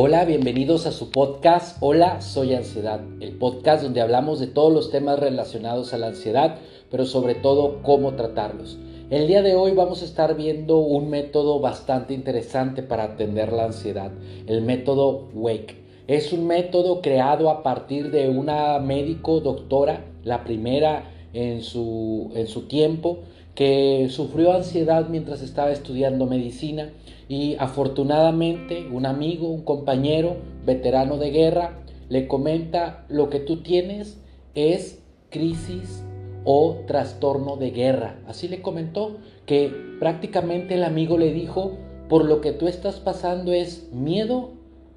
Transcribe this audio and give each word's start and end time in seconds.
Hola, 0.00 0.24
bienvenidos 0.24 0.86
a 0.86 0.92
su 0.92 1.10
podcast 1.10 1.76
Hola, 1.80 2.20
soy 2.20 2.54
ansiedad, 2.54 3.00
el 3.18 3.32
podcast 3.32 3.82
donde 3.82 4.00
hablamos 4.00 4.38
de 4.38 4.46
todos 4.46 4.72
los 4.72 4.92
temas 4.92 5.18
relacionados 5.18 5.92
a 5.92 5.98
la 5.98 6.06
ansiedad, 6.06 6.58
pero 6.88 7.04
sobre 7.04 7.34
todo 7.34 7.82
cómo 7.82 8.14
tratarlos. 8.14 8.78
El 9.10 9.26
día 9.26 9.42
de 9.42 9.56
hoy 9.56 9.72
vamos 9.72 10.02
a 10.02 10.04
estar 10.04 10.36
viendo 10.36 10.78
un 10.78 11.10
método 11.10 11.58
bastante 11.58 12.14
interesante 12.14 12.84
para 12.84 13.02
atender 13.02 13.52
la 13.52 13.64
ansiedad, 13.64 14.12
el 14.46 14.62
método 14.62 15.30
Wake. 15.34 15.74
Es 16.06 16.32
un 16.32 16.46
método 16.46 17.02
creado 17.02 17.50
a 17.50 17.64
partir 17.64 18.12
de 18.12 18.28
una 18.28 18.78
médico 18.78 19.40
doctora, 19.40 20.04
la 20.22 20.44
primera 20.44 21.10
en 21.32 21.64
su, 21.64 22.30
en 22.36 22.46
su 22.46 22.68
tiempo, 22.68 23.18
que 23.58 24.06
sufrió 24.08 24.52
ansiedad 24.52 25.08
mientras 25.08 25.42
estaba 25.42 25.72
estudiando 25.72 26.26
medicina 26.26 26.90
y 27.28 27.56
afortunadamente 27.58 28.86
un 28.86 29.04
amigo, 29.04 29.48
un 29.48 29.64
compañero, 29.64 30.36
veterano 30.64 31.16
de 31.16 31.32
guerra, 31.32 31.80
le 32.08 32.28
comenta 32.28 33.04
lo 33.08 33.30
que 33.30 33.40
tú 33.40 33.56
tienes 33.56 34.16
es 34.54 35.02
crisis 35.30 36.04
o 36.44 36.76
trastorno 36.86 37.56
de 37.56 37.72
guerra. 37.72 38.20
Así 38.28 38.46
le 38.46 38.62
comentó 38.62 39.16
que 39.44 39.72
prácticamente 39.98 40.74
el 40.74 40.84
amigo 40.84 41.18
le 41.18 41.32
dijo, 41.32 41.72
por 42.08 42.26
lo 42.26 42.40
que 42.40 42.52
tú 42.52 42.68
estás 42.68 43.00
pasando 43.00 43.52
es 43.52 43.88
miedo 43.92 44.50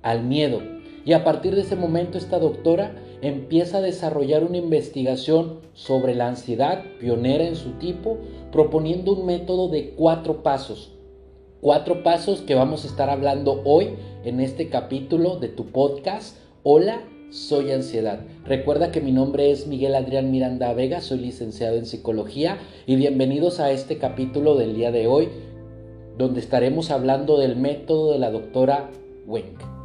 al 0.04 0.24
miedo. 0.24 0.62
Y 1.04 1.14
a 1.14 1.24
partir 1.24 1.56
de 1.56 1.62
ese 1.62 1.76
momento 1.76 2.20
esta 2.20 2.38
doctora 2.38 2.94
empieza 3.22 3.78
a 3.78 3.82
desarrollar 3.82 4.44
una 4.44 4.58
investigación 4.58 5.60
sobre 5.74 6.16
la 6.16 6.28
ansiedad, 6.28 6.84
pionera 7.00 7.46
en 7.46 7.56
su 7.56 7.72
tipo, 7.74 8.18
proponiendo 8.52 9.14
un 9.14 9.26
método 9.26 9.70
de 9.70 9.92
cuatro 9.92 10.44
pasos. 10.44 10.92
Cuatro 11.62 12.02
pasos 12.04 12.42
que 12.42 12.56
vamos 12.56 12.84
a 12.84 12.88
estar 12.88 13.10
hablando 13.10 13.62
hoy 13.66 13.90
en 14.24 14.40
este 14.40 14.70
capítulo 14.70 15.38
de 15.38 15.48
tu 15.48 15.68
podcast. 15.68 16.38
Hola, 16.64 17.04
soy 17.30 17.72
ansiedad. 17.72 18.22
Recuerda 18.46 18.92
que 18.92 19.02
mi 19.02 19.12
nombre 19.12 19.52
es 19.52 19.68
Miguel 19.68 19.96
Adrián 19.96 20.32
Miranda 20.32 20.74
Vega, 20.74 21.02
soy 21.02 21.20
licenciado 21.20 21.78
en 21.78 21.86
psicología 21.86 22.58
y 22.88 22.96
bienvenidos 22.96 23.60
a 23.60 23.72
este 23.72 23.98
capítulo 23.98 24.56
del 24.56 24.76
día 24.76 24.92
de 24.92 25.08
hoy 25.08 25.30
donde 26.18 26.40
estaremos 26.40 26.92
hablando 26.92 27.38
del 27.38 27.56
método 27.56 28.12
de 28.12 28.20
la 28.20 28.32
doctora 28.32 28.90
Wenck. 29.26 29.81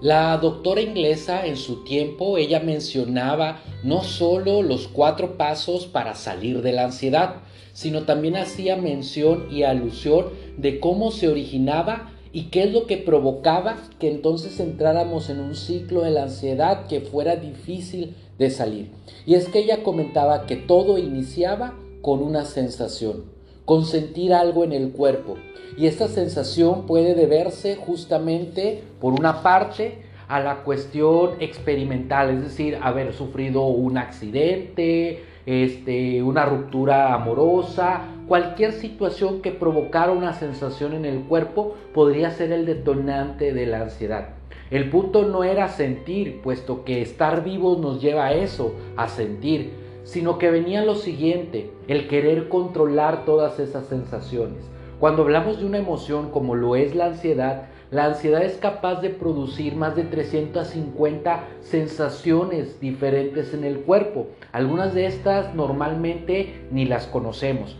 La 0.00 0.36
doctora 0.38 0.80
inglesa 0.80 1.44
en 1.44 1.56
su 1.56 1.82
tiempo, 1.82 2.38
ella 2.38 2.60
mencionaba 2.60 3.60
no 3.82 4.04
solo 4.04 4.62
los 4.62 4.86
cuatro 4.86 5.36
pasos 5.36 5.86
para 5.86 6.14
salir 6.14 6.62
de 6.62 6.70
la 6.70 6.84
ansiedad, 6.84 7.42
sino 7.72 8.04
también 8.04 8.36
hacía 8.36 8.76
mención 8.76 9.48
y 9.50 9.64
alusión 9.64 10.26
de 10.56 10.78
cómo 10.78 11.10
se 11.10 11.26
originaba 11.26 12.12
y 12.32 12.44
qué 12.44 12.62
es 12.62 12.72
lo 12.72 12.86
que 12.86 12.96
provocaba 12.96 13.76
que 13.98 14.08
entonces 14.08 14.60
entráramos 14.60 15.30
en 15.30 15.40
un 15.40 15.56
ciclo 15.56 16.02
de 16.02 16.12
la 16.12 16.24
ansiedad 16.24 16.86
que 16.86 17.00
fuera 17.00 17.34
difícil 17.34 18.14
de 18.38 18.50
salir. 18.50 18.92
Y 19.26 19.34
es 19.34 19.48
que 19.48 19.58
ella 19.58 19.82
comentaba 19.82 20.46
que 20.46 20.54
todo 20.54 20.98
iniciaba 20.98 21.74
con 22.02 22.22
una 22.22 22.44
sensación, 22.44 23.24
con 23.68 23.84
sentir 23.84 24.32
algo 24.32 24.64
en 24.64 24.72
el 24.72 24.92
cuerpo, 24.92 25.36
y 25.76 25.88
esta 25.88 26.08
sensación 26.08 26.86
puede 26.86 27.14
deberse 27.14 27.76
justamente, 27.76 28.82
por 28.98 29.12
una 29.12 29.42
parte, 29.42 29.98
a 30.26 30.40
la 30.40 30.62
cuestión 30.64 31.32
experimental, 31.40 32.30
es 32.30 32.42
decir, 32.44 32.78
haber 32.80 33.12
sufrido 33.12 33.66
un 33.66 33.98
accidente, 33.98 35.22
este, 35.44 36.22
una 36.22 36.46
ruptura 36.46 37.12
amorosa, 37.12 38.04
cualquier 38.26 38.72
situación 38.72 39.42
que 39.42 39.50
provocara 39.50 40.12
una 40.12 40.32
sensación 40.32 40.94
en 40.94 41.04
el 41.04 41.24
cuerpo 41.24 41.74
podría 41.92 42.30
ser 42.30 42.52
el 42.52 42.64
detonante 42.64 43.52
de 43.52 43.66
la 43.66 43.82
ansiedad. 43.82 44.30
El 44.70 44.88
punto 44.88 45.24
no 45.26 45.44
era 45.44 45.68
sentir, 45.68 46.40
puesto 46.40 46.86
que 46.86 47.02
estar 47.02 47.44
vivos 47.44 47.78
nos 47.78 48.00
lleva 48.00 48.28
a 48.28 48.32
eso, 48.32 48.72
a 48.96 49.08
sentir, 49.08 49.87
sino 50.08 50.38
que 50.38 50.50
venía 50.50 50.82
lo 50.86 50.94
siguiente, 50.94 51.70
el 51.86 52.08
querer 52.08 52.48
controlar 52.48 53.26
todas 53.26 53.60
esas 53.60 53.88
sensaciones. 53.88 54.64
Cuando 54.98 55.20
hablamos 55.20 55.60
de 55.60 55.66
una 55.66 55.76
emoción 55.76 56.30
como 56.30 56.54
lo 56.54 56.76
es 56.76 56.94
la 56.94 57.08
ansiedad, 57.08 57.64
la 57.90 58.06
ansiedad 58.06 58.42
es 58.42 58.56
capaz 58.56 59.02
de 59.02 59.10
producir 59.10 59.76
más 59.76 59.96
de 59.96 60.04
350 60.04 61.44
sensaciones 61.60 62.80
diferentes 62.80 63.52
en 63.52 63.64
el 63.64 63.80
cuerpo. 63.80 64.28
Algunas 64.50 64.94
de 64.94 65.04
estas 65.04 65.54
normalmente 65.54 66.54
ni 66.70 66.86
las 66.86 67.06
conocemos. 67.06 67.76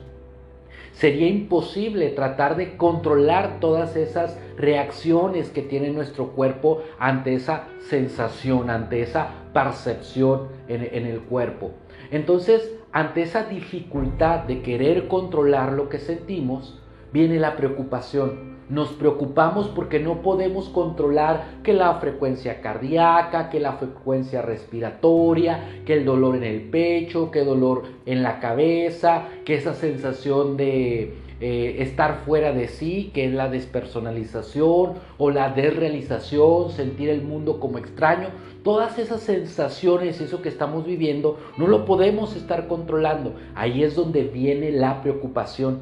Sería 0.99 1.29
imposible 1.29 2.09
tratar 2.09 2.57
de 2.57 2.77
controlar 2.77 3.61
todas 3.61 3.95
esas 3.95 4.37
reacciones 4.57 5.49
que 5.49 5.63
tiene 5.63 5.91
nuestro 5.91 6.33
cuerpo 6.33 6.83
ante 6.99 7.35
esa 7.35 7.69
sensación, 7.79 8.69
ante 8.69 9.03
esa 9.03 9.29
percepción 9.55 10.49
en, 10.67 11.07
el 11.07 11.21
cuerpo. 11.21 11.71
Entonces, 12.11 12.75
ante 12.91 13.23
esa 13.23 13.45
dificultad 13.45 14.41
de 14.41 14.61
querer 14.61 15.07
controlar 15.07 15.73
lo 15.73 15.89
que 15.89 16.01
sentimos, 16.01 16.83
viene 17.13 17.39
la 17.39 17.55
preocupación. 17.55 18.58
Nos 18.69 18.91
preocupamos 18.91 19.69
porque 19.69 19.99
no 19.99 20.21
podemos 20.21 20.69
controlar 20.69 21.59
que 21.63 21.73
la 21.73 21.95
frecuencia 21.95 22.61
cardíaca, 22.61 23.49
que 23.49 23.61
la 23.61 23.73
frecuencia 23.75 24.43
respiratoria, 24.43 25.83
que 25.87 25.95
el 25.95 26.05
dolor 26.05 26.37
en 26.37 26.45
el 26.45 26.63
pecho, 26.63 27.31
que 27.31 27.45
dolor 27.45 27.85
en 28.05 28.23
la 28.23 28.41
cabeza, 28.41 29.25
que 29.47 29.55
esa 29.55 29.75
sensación 29.75 30.59
de 30.59 31.15
eh, 31.41 31.77
estar 31.79 32.23
fuera 32.27 32.53
de 32.53 32.67
sí, 32.67 33.13
que 33.15 33.25
es 33.25 33.33
la 33.33 33.49
despersonalización 33.49 34.95
o 35.19 35.31
la 35.31 35.51
desrealización, 35.51 36.71
sentir 36.73 37.11
el 37.11 37.23
mundo 37.23 37.61
como 37.61 37.79
extraño. 37.79 38.29
Todas 38.65 38.99
esas 38.99 39.21
sensaciones, 39.21 40.21
eso 40.21 40.43
que 40.43 40.49
estamos 40.49 40.85
viviendo, 40.85 41.39
no 41.57 41.69
lo 41.69 41.85
podemos 41.85 42.35
estar 42.35 42.67
controlando. 42.67 43.35
Ahí 43.55 43.85
es 43.85 43.95
donde 43.95 44.25
viene 44.25 44.73
la 44.73 45.01
preocupación. 45.01 45.79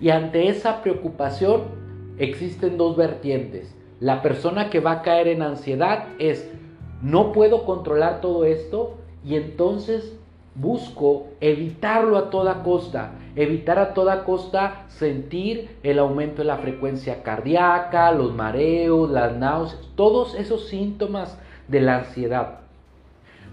Y 0.00 0.10
ante 0.10 0.48
esa 0.48 0.80
preocupación 0.80 1.89
existen 2.20 2.76
dos 2.76 2.96
vertientes. 2.96 3.74
La 3.98 4.22
persona 4.22 4.70
que 4.70 4.80
va 4.80 4.92
a 4.92 5.02
caer 5.02 5.28
en 5.28 5.42
ansiedad 5.42 6.04
es, 6.18 6.48
no 7.02 7.32
puedo 7.32 7.64
controlar 7.64 8.20
todo 8.20 8.44
esto 8.44 8.98
y 9.24 9.34
entonces 9.34 10.16
busco 10.54 11.28
evitarlo 11.40 12.16
a 12.18 12.30
toda 12.30 12.62
costa, 12.62 13.12
evitar 13.36 13.78
a 13.78 13.94
toda 13.94 14.24
costa 14.24 14.84
sentir 14.88 15.76
el 15.82 15.98
aumento 15.98 16.42
de 16.42 16.48
la 16.48 16.58
frecuencia 16.58 17.22
cardíaca, 17.22 18.12
los 18.12 18.34
mareos, 18.34 19.10
las 19.10 19.36
náuseas, 19.36 19.80
todos 19.94 20.34
esos 20.34 20.68
síntomas 20.68 21.38
de 21.68 21.80
la 21.80 21.98
ansiedad. 21.98 22.60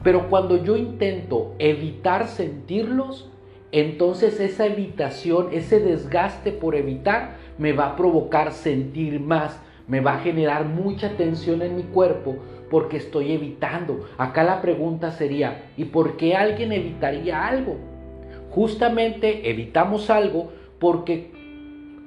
Pero 0.04 0.30
cuando 0.30 0.64
yo 0.64 0.76
intento 0.76 1.54
evitar 1.60 2.28
sentirlos, 2.28 3.30
entonces 3.72 4.40
esa 4.40 4.66
evitación, 4.66 5.50
ese 5.52 5.80
desgaste 5.80 6.52
por 6.52 6.76
evitar, 6.76 7.36
me 7.58 7.74
va 7.74 7.88
a 7.88 7.96
provocar 7.96 8.52
sentir 8.52 9.20
más, 9.20 9.60
me 9.88 10.02
va 10.02 10.16
a 10.16 10.20
generar 10.20 10.66
mucha 10.66 11.16
tensión 11.18 11.62
en 11.62 11.76
mi 11.76 11.84
cuerpo 11.84 12.38
porque 12.70 12.98
estoy 12.98 13.32
evitando. 13.32 14.08
Acá 14.18 14.44
la 14.44 14.62
pregunta 14.62 15.12
sería, 15.12 15.72
¿y 15.78 15.86
por 15.86 16.18
qué 16.18 16.36
alguien 16.36 16.72
evitaría 16.72 17.48
algo? 17.48 17.78
Justamente 18.52 19.50
evitamos 19.50 20.10
algo 20.10 20.52
porque 20.80 21.32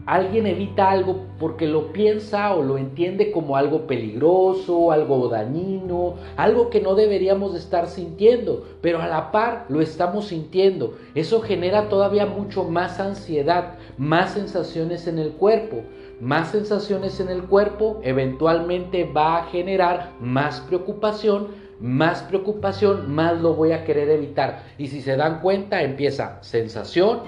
alguien 0.06 0.46
evita 0.46 0.90
algo 0.90 1.26
porque 1.38 1.66
lo 1.66 1.92
piensa 1.92 2.54
o 2.54 2.62
lo 2.62 2.78
entiende 2.78 3.32
como 3.32 3.56
algo 3.56 3.86
peligroso, 3.86 4.92
algo 4.92 5.28
dañino, 5.28 6.14
algo 6.36 6.70
que 6.70 6.80
no 6.80 6.94
deberíamos 6.94 7.54
estar 7.54 7.86
sintiendo, 7.86 8.64
pero 8.80 9.00
a 9.00 9.06
la 9.06 9.30
par 9.30 9.66
lo 9.68 9.80
estamos 9.80 10.26
sintiendo. 10.26 10.94
Eso 11.14 11.40
genera 11.40 11.88
todavía 11.88 12.26
mucho 12.26 12.64
más 12.64 13.00
ansiedad, 13.00 13.78
más 13.98 14.32
sensaciones 14.34 15.06
en 15.06 15.18
el 15.18 15.32
cuerpo. 15.32 15.82
Más 16.20 16.50
sensaciones 16.50 17.18
en 17.20 17.30
el 17.30 17.44
cuerpo 17.44 18.00
eventualmente 18.02 19.04
va 19.04 19.38
a 19.38 19.44
generar 19.44 20.10
más 20.20 20.60
preocupación, 20.60 21.48
más 21.80 22.22
preocupación, 22.22 23.10
más 23.14 23.40
lo 23.40 23.54
voy 23.54 23.72
a 23.72 23.84
querer 23.84 24.10
evitar. 24.10 24.64
Y 24.76 24.88
si 24.88 25.00
se 25.00 25.16
dan 25.16 25.40
cuenta, 25.40 25.82
empieza 25.82 26.38
sensación, 26.42 27.20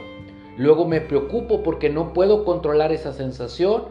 Luego 0.57 0.87
me 0.87 1.01
preocupo 1.01 1.63
porque 1.63 1.91
no 1.91 2.13
puedo 2.13 2.45
controlar 2.45 2.93
esa 2.93 3.13
sensación 3.13 3.85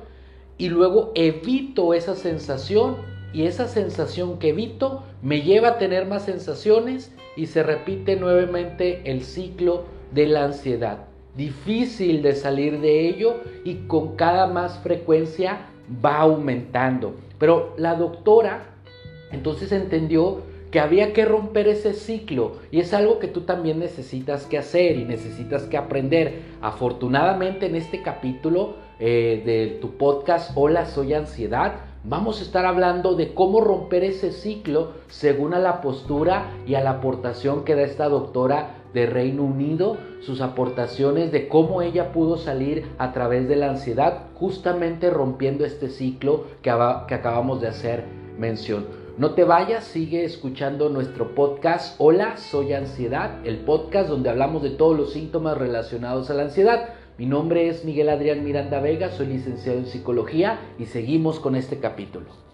y 0.57 0.69
luego 0.69 1.11
evito 1.15 1.93
esa 1.93 2.15
sensación 2.15 2.97
y 3.33 3.43
esa 3.43 3.67
sensación 3.67 4.37
que 4.37 4.49
evito 4.49 5.03
me 5.21 5.41
lleva 5.41 5.69
a 5.69 5.77
tener 5.77 6.05
más 6.05 6.25
sensaciones 6.25 7.15
y 7.35 7.47
se 7.47 7.63
repite 7.63 8.15
nuevamente 8.15 9.01
el 9.05 9.23
ciclo 9.23 9.85
de 10.11 10.27
la 10.27 10.45
ansiedad. 10.45 11.05
Difícil 11.35 12.21
de 12.21 12.35
salir 12.35 12.81
de 12.81 13.07
ello 13.07 13.35
y 13.63 13.75
con 13.87 14.15
cada 14.15 14.47
más 14.47 14.79
frecuencia 14.79 15.67
va 16.03 16.17
aumentando. 16.17 17.15
Pero 17.39 17.73
la 17.77 17.95
doctora 17.95 18.65
entonces 19.31 19.71
entendió 19.71 20.41
que 20.71 20.79
había 20.79 21.13
que 21.13 21.25
romper 21.25 21.67
ese 21.67 21.93
ciclo 21.93 22.53
y 22.71 22.79
es 22.79 22.93
algo 22.93 23.19
que 23.19 23.27
tú 23.27 23.41
también 23.41 23.79
necesitas 23.79 24.45
que 24.45 24.57
hacer 24.57 24.97
y 24.97 25.05
necesitas 25.05 25.63
que 25.63 25.77
aprender. 25.77 26.41
Afortunadamente 26.61 27.65
en 27.65 27.75
este 27.75 28.01
capítulo 28.01 28.75
eh, 28.99 29.43
de 29.45 29.79
tu 29.81 29.97
podcast 29.97 30.51
Hola, 30.55 30.85
soy 30.85 31.13
ansiedad, 31.13 31.91
Vamos 32.03 32.39
a 32.39 32.43
estar 32.43 32.65
hablando 32.65 33.13
de 33.13 33.35
cómo 33.35 33.61
romper 33.61 34.03
ese 34.03 34.31
ciclo 34.31 34.93
según 35.07 35.53
a 35.53 35.59
la 35.59 35.81
postura 35.81 36.49
y 36.65 36.73
a 36.73 36.81
la 36.81 36.93
aportación 36.93 37.63
que 37.63 37.75
da 37.75 37.83
esta 37.83 38.09
doctora 38.09 38.77
de 38.91 39.05
Reino 39.05 39.43
Unido, 39.43 39.97
sus 40.19 40.41
aportaciones 40.41 41.31
de 41.31 41.47
cómo 41.47 41.83
ella 41.83 42.11
pudo 42.11 42.37
salir 42.37 42.87
a 42.97 43.13
través 43.13 43.47
de 43.47 43.55
la 43.55 43.69
ansiedad, 43.69 44.23
justamente 44.33 45.11
rompiendo 45.11 45.63
este 45.63 45.89
ciclo 45.89 46.45
que, 46.63 46.73
que 47.07 47.13
acabamos 47.13 47.61
de 47.61 47.67
hacer 47.67 48.03
mención. 48.39 49.00
No 49.17 49.33
te 49.33 49.43
vayas, 49.43 49.83
sigue 49.83 50.23
escuchando 50.23 50.87
nuestro 50.87 51.35
podcast 51.35 51.95
Hola, 51.97 52.37
soy 52.37 52.71
ansiedad, 52.73 53.45
el 53.45 53.57
podcast 53.59 54.09
donde 54.09 54.29
hablamos 54.29 54.63
de 54.63 54.69
todos 54.69 54.97
los 54.97 55.11
síntomas 55.11 55.57
relacionados 55.57 56.29
a 56.29 56.33
la 56.33 56.43
ansiedad. 56.43 56.93
Mi 57.17 57.25
nombre 57.25 57.67
es 57.67 57.83
Miguel 57.83 58.07
Adrián 58.07 58.45
Miranda 58.45 58.79
Vega, 58.79 59.09
soy 59.11 59.27
licenciado 59.27 59.79
en 59.79 59.85
psicología 59.85 60.61
y 60.79 60.85
seguimos 60.85 61.41
con 61.41 61.57
este 61.57 61.79
capítulo. 61.79 62.50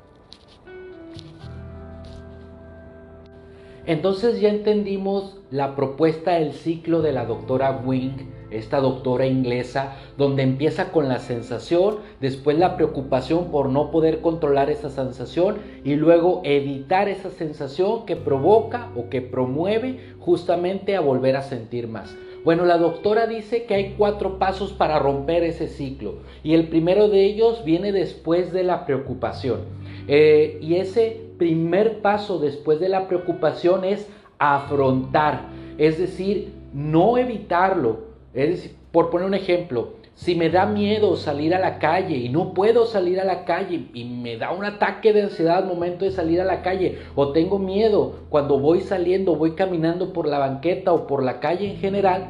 Entonces 3.87 4.41
ya 4.41 4.49
entendimos 4.49 5.37
la 5.49 5.77
propuesta 5.77 6.33
del 6.33 6.51
ciclo 6.51 7.01
de 7.01 7.13
la 7.13 7.25
doctora 7.25 7.81
Wing, 7.85 8.17
esta 8.51 8.81
doctora 8.81 9.25
inglesa, 9.25 9.95
donde 10.17 10.43
empieza 10.43 10.91
con 10.91 11.07
la 11.07 11.19
sensación, 11.19 11.99
después 12.19 12.57
la 12.57 12.75
preocupación 12.75 13.49
por 13.49 13.69
no 13.69 13.89
poder 13.89 14.19
controlar 14.19 14.69
esa 14.69 14.89
sensación 14.89 15.59
y 15.85 15.95
luego 15.95 16.41
evitar 16.43 17.07
esa 17.07 17.29
sensación 17.29 18.05
que 18.05 18.17
provoca 18.17 18.91
o 18.97 19.09
que 19.09 19.21
promueve 19.21 20.15
justamente 20.19 20.97
a 20.97 21.01
volver 21.01 21.37
a 21.37 21.41
sentir 21.41 21.87
más. 21.87 22.13
Bueno, 22.43 22.65
la 22.65 22.77
doctora 22.77 23.25
dice 23.25 23.63
que 23.63 23.73
hay 23.73 23.95
cuatro 23.97 24.37
pasos 24.37 24.73
para 24.73 24.99
romper 24.99 25.43
ese 25.43 25.67
ciclo 25.67 26.19
y 26.43 26.55
el 26.55 26.67
primero 26.67 27.07
de 27.07 27.23
ellos 27.23 27.63
viene 27.63 27.93
después 27.93 28.51
de 28.51 28.63
la 28.63 28.85
preocupación. 28.85 29.61
Eh, 30.09 30.57
y 30.61 30.75
ese 30.75 31.26
primer 31.37 32.01
paso 32.01 32.39
después 32.39 32.79
de 32.79 32.89
la 32.89 33.07
preocupación 33.07 33.83
es 33.83 34.07
afrontar, 34.39 35.45
es 35.77 35.97
decir, 35.97 36.53
no 36.73 37.17
evitarlo. 37.17 38.07
Es 38.33 38.49
decir, 38.49 38.75
por 38.91 39.09
poner 39.09 39.27
un 39.27 39.33
ejemplo, 39.33 39.93
si 40.17 40.33
me 40.33 40.49
da 40.49 40.65
miedo 40.65 41.15
salir 41.15 41.53
a 41.53 41.59
la 41.59 41.77
calle 41.77 42.17
y 42.17 42.29
no 42.29 42.55
puedo 42.55 42.87
salir 42.87 43.19
a 43.19 43.23
la 43.23 43.45
calle 43.45 43.85
y 43.93 44.03
me 44.03 44.37
da 44.37 44.51
un 44.51 44.65
ataque 44.65 45.13
de 45.13 45.21
ansiedad 45.21 45.59
al 45.59 45.67
momento 45.67 46.05
de 46.05 46.11
salir 46.11 46.41
a 46.41 46.45
la 46.45 46.63
calle 46.63 46.97
o 47.13 47.31
tengo 47.31 47.59
miedo 47.59 48.15
cuando 48.29 48.59
voy 48.59 48.81
saliendo, 48.81 49.35
voy 49.35 49.51
caminando 49.51 50.13
por 50.13 50.27
la 50.27 50.39
banqueta 50.39 50.91
o 50.91 51.05
por 51.05 51.21
la 51.21 51.39
calle 51.39 51.69
en 51.69 51.77
general, 51.77 52.29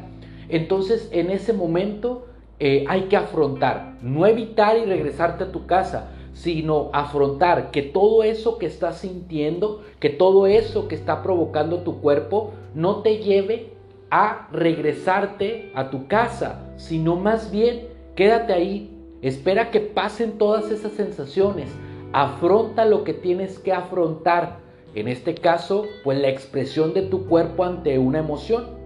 entonces 0.50 1.08
en 1.12 1.30
ese 1.30 1.54
momento 1.54 2.26
eh, 2.60 2.84
hay 2.88 3.02
que 3.04 3.16
afrontar, 3.16 3.94
no 4.02 4.26
evitar 4.26 4.76
y 4.76 4.84
regresarte 4.84 5.44
a 5.44 5.52
tu 5.52 5.64
casa, 5.64 6.10
sino 6.38 6.90
afrontar 6.92 7.72
que 7.72 7.82
todo 7.82 8.22
eso 8.22 8.58
que 8.58 8.66
estás 8.66 8.98
sintiendo, 8.98 9.82
que 9.98 10.08
todo 10.08 10.46
eso 10.46 10.86
que 10.86 10.94
está 10.94 11.20
provocando 11.20 11.78
tu 11.78 12.00
cuerpo, 12.00 12.52
no 12.76 13.02
te 13.02 13.18
lleve 13.18 13.72
a 14.08 14.46
regresarte 14.52 15.72
a 15.74 15.90
tu 15.90 16.06
casa, 16.06 16.60
sino 16.76 17.16
más 17.16 17.50
bien 17.50 17.88
quédate 18.14 18.52
ahí, 18.52 18.96
espera 19.20 19.72
que 19.72 19.80
pasen 19.80 20.38
todas 20.38 20.70
esas 20.70 20.92
sensaciones, 20.92 21.70
afronta 22.12 22.84
lo 22.84 23.02
que 23.02 23.14
tienes 23.14 23.58
que 23.58 23.72
afrontar, 23.72 24.58
en 24.94 25.08
este 25.08 25.34
caso, 25.34 25.86
pues 26.04 26.20
la 26.20 26.28
expresión 26.28 26.94
de 26.94 27.02
tu 27.02 27.26
cuerpo 27.26 27.64
ante 27.64 27.98
una 27.98 28.20
emoción. 28.20 28.78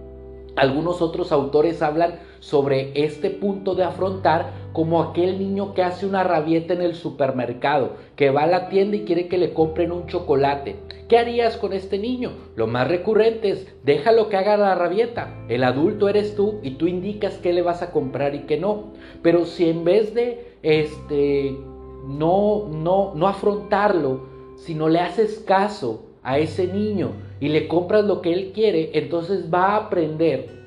Algunos 0.55 1.03
otros 1.03 1.31
autores 1.31 1.83
hablan 1.83 2.19
sobre 2.43 2.91
este 3.05 3.29
punto 3.29 3.73
de 3.73 3.85
afrontar 3.85 4.51
como 4.73 5.01
aquel 5.01 5.39
niño 5.39 5.73
que 5.73 5.81
hace 5.81 6.05
una 6.05 6.25
rabieta 6.25 6.73
en 6.73 6.81
el 6.81 6.93
supermercado, 6.93 7.93
que 8.17 8.31
va 8.31 8.43
a 8.43 8.47
la 8.47 8.67
tienda 8.67 8.97
y 8.97 9.05
quiere 9.05 9.29
que 9.29 9.37
le 9.37 9.53
compren 9.53 9.93
un 9.93 10.07
chocolate. 10.07 10.75
¿Qué 11.07 11.17
harías 11.17 11.55
con 11.55 11.71
este 11.71 11.97
niño? 11.99 12.33
Lo 12.57 12.67
más 12.67 12.89
recurrente 12.89 13.49
es, 13.49 13.73
déjalo 13.85 14.27
que 14.27 14.35
haga 14.35 14.57
la 14.57 14.75
rabieta. 14.75 15.33
El 15.47 15.63
adulto 15.63 16.09
eres 16.09 16.35
tú 16.35 16.59
y 16.63 16.71
tú 16.71 16.87
indicas 16.87 17.37
qué 17.37 17.53
le 17.53 17.61
vas 17.61 17.81
a 17.81 17.91
comprar 17.91 18.35
y 18.35 18.39
qué 18.39 18.59
no. 18.59 18.91
Pero 19.21 19.45
si 19.45 19.69
en 19.69 19.85
vez 19.85 20.13
de 20.13 20.57
este 20.63 21.57
no 22.05 22.67
no 22.67 23.13
no 23.15 23.27
afrontarlo, 23.29 24.27
sino 24.57 24.89
le 24.89 24.99
haces 24.99 25.39
caso 25.47 26.07
a 26.23 26.39
ese 26.39 26.67
niño 26.67 27.11
y 27.39 27.47
le 27.47 27.69
compras 27.69 28.03
lo 28.03 28.21
que 28.21 28.33
él 28.33 28.51
quiere, 28.53 28.91
entonces 28.95 29.49
va 29.53 29.67
a 29.67 29.77
aprender 29.77 30.62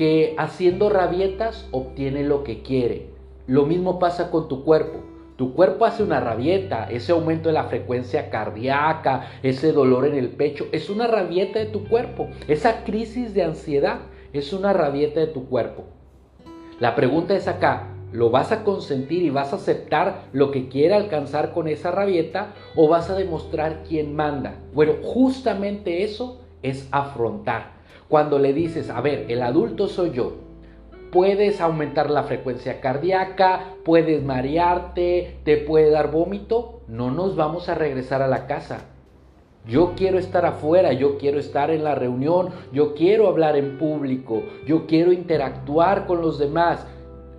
que 0.00 0.34
haciendo 0.38 0.88
rabietas 0.88 1.68
obtiene 1.72 2.24
lo 2.24 2.42
que 2.42 2.62
quiere. 2.62 3.10
Lo 3.46 3.66
mismo 3.66 3.98
pasa 3.98 4.30
con 4.30 4.48
tu 4.48 4.64
cuerpo. 4.64 5.00
Tu 5.36 5.52
cuerpo 5.52 5.84
hace 5.84 6.02
una 6.02 6.20
rabieta, 6.20 6.88
ese 6.90 7.12
aumento 7.12 7.50
de 7.50 7.52
la 7.52 7.64
frecuencia 7.64 8.30
cardíaca, 8.30 9.28
ese 9.42 9.72
dolor 9.72 10.06
en 10.06 10.14
el 10.14 10.30
pecho, 10.30 10.68
es 10.72 10.88
una 10.88 11.06
rabieta 11.06 11.58
de 11.58 11.66
tu 11.66 11.86
cuerpo. 11.86 12.28
Esa 12.48 12.82
crisis 12.84 13.34
de 13.34 13.42
ansiedad 13.42 13.98
es 14.32 14.54
una 14.54 14.72
rabieta 14.72 15.20
de 15.20 15.26
tu 15.26 15.50
cuerpo. 15.50 15.84
La 16.78 16.94
pregunta 16.94 17.36
es 17.36 17.46
acá, 17.46 17.88
¿Lo 18.10 18.30
vas 18.30 18.52
a 18.52 18.64
consentir 18.64 19.22
y 19.22 19.30
vas 19.30 19.52
a 19.52 19.56
aceptar 19.56 20.24
lo 20.32 20.50
que 20.50 20.68
quiere 20.68 20.94
alcanzar 20.94 21.52
con 21.52 21.68
esa 21.68 21.90
rabieta 21.92 22.54
o 22.74 22.88
vas 22.88 23.08
a 23.08 23.14
demostrar 23.14 23.84
quién 23.86 24.16
manda? 24.16 24.54
Bueno, 24.72 24.94
justamente 25.02 26.02
eso 26.02 26.40
es 26.62 26.88
afrontar. 26.90 27.79
Cuando 28.10 28.40
le 28.40 28.52
dices, 28.52 28.90
a 28.90 29.00
ver, 29.00 29.26
el 29.28 29.40
adulto 29.40 29.86
soy 29.86 30.10
yo, 30.10 30.32
puedes 31.12 31.60
aumentar 31.60 32.10
la 32.10 32.24
frecuencia 32.24 32.80
cardíaca, 32.80 33.76
puedes 33.84 34.24
marearte, 34.24 35.38
te 35.44 35.58
puede 35.58 35.90
dar 35.90 36.10
vómito, 36.10 36.80
no 36.88 37.12
nos 37.12 37.36
vamos 37.36 37.68
a 37.68 37.76
regresar 37.76 38.20
a 38.20 38.26
la 38.26 38.48
casa. 38.48 38.80
Yo 39.64 39.92
quiero 39.96 40.18
estar 40.18 40.44
afuera, 40.44 40.92
yo 40.92 41.18
quiero 41.18 41.38
estar 41.38 41.70
en 41.70 41.84
la 41.84 41.94
reunión, 41.94 42.48
yo 42.72 42.94
quiero 42.94 43.28
hablar 43.28 43.56
en 43.56 43.78
público, 43.78 44.42
yo 44.66 44.88
quiero 44.88 45.12
interactuar 45.12 46.08
con 46.08 46.20
los 46.20 46.40
demás 46.40 46.84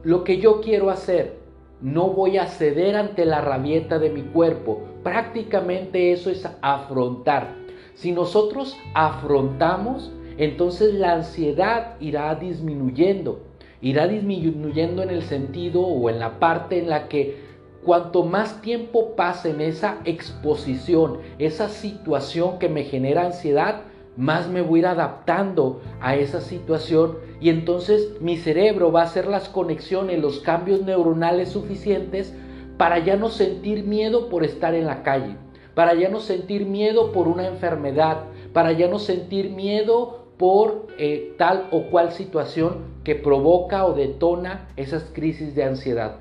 lo 0.03 0.23
que 0.23 0.37
yo 0.37 0.61
quiero 0.61 0.89
hacer. 0.89 1.35
No 1.81 2.11
voy 2.11 2.37
a 2.37 2.45
ceder 2.45 2.95
ante 2.95 3.25
la 3.25 3.41
rabieta 3.41 3.99
de 3.99 4.09
mi 4.09 4.21
cuerpo. 4.21 4.83
Prácticamente 5.03 6.13
eso 6.13 6.29
es 6.29 6.47
afrontar. 6.61 7.55
Si 7.93 8.13
nosotros 8.13 8.77
afrontamos, 8.93 10.13
entonces 10.41 10.95
la 10.95 11.13
ansiedad 11.13 11.97
irá 11.99 12.33
disminuyendo. 12.33 13.41
Irá 13.79 14.07
disminuyendo 14.07 15.03
en 15.03 15.11
el 15.11 15.21
sentido 15.21 15.81
o 15.81 16.09
en 16.09 16.17
la 16.17 16.39
parte 16.39 16.79
en 16.79 16.89
la 16.89 17.07
que 17.09 17.37
cuanto 17.83 18.23
más 18.23 18.59
tiempo 18.63 19.15
pase 19.15 19.51
en 19.51 19.61
esa 19.61 19.99
exposición, 20.03 21.19
esa 21.37 21.69
situación 21.69 22.57
que 22.57 22.69
me 22.69 22.85
genera 22.85 23.27
ansiedad, 23.27 23.81
más 24.17 24.49
me 24.49 24.63
voy 24.63 24.79
a 24.79 24.81
ir 24.81 24.87
adaptando 24.87 25.79
a 25.99 26.15
esa 26.15 26.41
situación 26.41 27.17
y 27.39 27.49
entonces 27.49 28.19
mi 28.19 28.35
cerebro 28.37 28.91
va 28.91 29.01
a 29.01 29.05
hacer 29.05 29.27
las 29.27 29.47
conexiones, 29.47 30.19
los 30.19 30.39
cambios 30.39 30.81
neuronales 30.81 31.49
suficientes 31.49 32.33
para 32.77 32.97
ya 32.97 33.15
no 33.15 33.29
sentir 33.29 33.83
miedo 33.83 34.27
por 34.27 34.43
estar 34.43 34.73
en 34.73 34.87
la 34.87 35.03
calle, 35.03 35.35
para 35.75 35.93
ya 35.93 36.09
no 36.09 36.19
sentir 36.19 36.65
miedo 36.65 37.11
por 37.11 37.27
una 37.27 37.45
enfermedad, 37.45 38.23
para 38.53 38.71
ya 38.71 38.87
no 38.87 38.97
sentir 38.97 39.51
miedo 39.51 40.20
por 40.41 40.87
eh, 40.97 41.35
tal 41.37 41.67
o 41.69 41.83
cual 41.83 42.13
situación 42.13 42.77
que 43.03 43.13
provoca 43.13 43.85
o 43.85 43.93
detona 43.93 44.69
esas 44.75 45.03
crisis 45.13 45.53
de 45.53 45.65
ansiedad. 45.65 46.15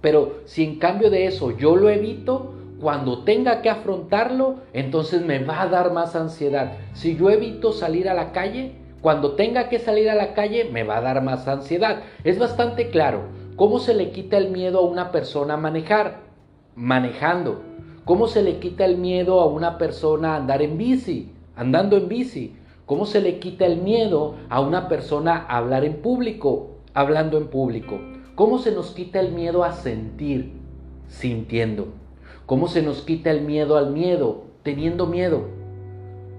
Pero 0.00 0.40
si 0.44 0.64
en 0.64 0.80
cambio 0.80 1.08
de 1.08 1.26
eso 1.26 1.56
yo 1.56 1.76
lo 1.76 1.88
evito, 1.88 2.52
cuando 2.80 3.22
tenga 3.22 3.62
que 3.62 3.70
afrontarlo, 3.70 4.56
entonces 4.72 5.24
me 5.24 5.38
va 5.38 5.62
a 5.62 5.68
dar 5.68 5.92
más 5.92 6.16
ansiedad. 6.16 6.72
Si 6.94 7.16
yo 7.16 7.30
evito 7.30 7.70
salir 7.70 8.08
a 8.08 8.14
la 8.14 8.32
calle, 8.32 8.72
cuando 9.00 9.36
tenga 9.36 9.68
que 9.68 9.78
salir 9.78 10.10
a 10.10 10.16
la 10.16 10.34
calle, 10.34 10.68
me 10.72 10.82
va 10.82 10.96
a 10.96 11.02
dar 11.02 11.22
más 11.22 11.46
ansiedad. 11.46 12.02
Es 12.24 12.40
bastante 12.40 12.88
claro. 12.88 13.20
¿Cómo 13.54 13.78
se 13.78 13.94
le 13.94 14.10
quita 14.10 14.36
el 14.36 14.50
miedo 14.50 14.80
a 14.80 14.84
una 14.84 15.12
persona 15.12 15.54
a 15.54 15.58
manejar? 15.58 16.22
Manejando. 16.74 17.62
¿Cómo 18.04 18.26
se 18.26 18.42
le 18.42 18.58
quita 18.58 18.84
el 18.84 18.96
miedo 18.96 19.38
a 19.40 19.46
una 19.46 19.78
persona 19.78 20.32
a 20.32 20.36
andar 20.38 20.60
en 20.60 20.76
bici? 20.76 21.30
Andando 21.54 21.96
en 21.96 22.08
bici. 22.08 22.56
¿Cómo 22.86 23.06
se 23.06 23.22
le 23.22 23.38
quita 23.38 23.64
el 23.64 23.78
miedo 23.78 24.34
a 24.50 24.60
una 24.60 24.88
persona 24.88 25.46
a 25.48 25.56
hablar 25.56 25.86
en 25.86 26.02
público? 26.02 26.80
Hablando 26.92 27.38
en 27.38 27.46
público. 27.46 27.98
¿Cómo 28.34 28.58
se 28.58 28.72
nos 28.72 28.90
quita 28.90 29.20
el 29.20 29.32
miedo 29.32 29.64
a 29.64 29.72
sentir? 29.72 30.52
Sintiendo. 31.08 31.88
¿Cómo 32.44 32.68
se 32.68 32.82
nos 32.82 33.00
quita 33.00 33.30
el 33.30 33.40
miedo 33.40 33.78
al 33.78 33.90
miedo? 33.90 34.42
Teniendo 34.62 35.06
miedo. 35.06 35.46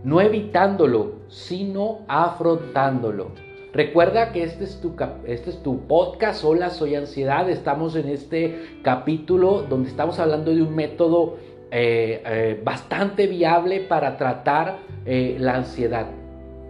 No 0.04 0.22
evitándolo, 0.22 1.14
sino 1.30 2.02
afrontándolo. 2.08 3.32
Recuerda 3.74 4.32
que 4.32 4.44
este 4.44 4.66
es 4.66 4.80
tu, 4.80 4.94
este 5.26 5.50
es 5.50 5.64
tu 5.64 5.88
podcast, 5.88 6.44
Hola, 6.46 6.70
soy 6.70 6.94
ansiedad. 6.94 7.50
Estamos 7.50 7.96
en 7.96 8.08
este 8.08 8.62
capítulo 8.84 9.64
donde 9.68 9.90
estamos 9.90 10.20
hablando 10.20 10.54
de 10.54 10.62
un 10.62 10.76
método 10.76 11.38
eh, 11.72 12.22
eh, 12.24 12.62
bastante 12.64 13.26
viable 13.26 13.80
para 13.80 14.16
tratar 14.16 14.78
eh, 15.08 15.38
la 15.40 15.56
ansiedad. 15.56 16.06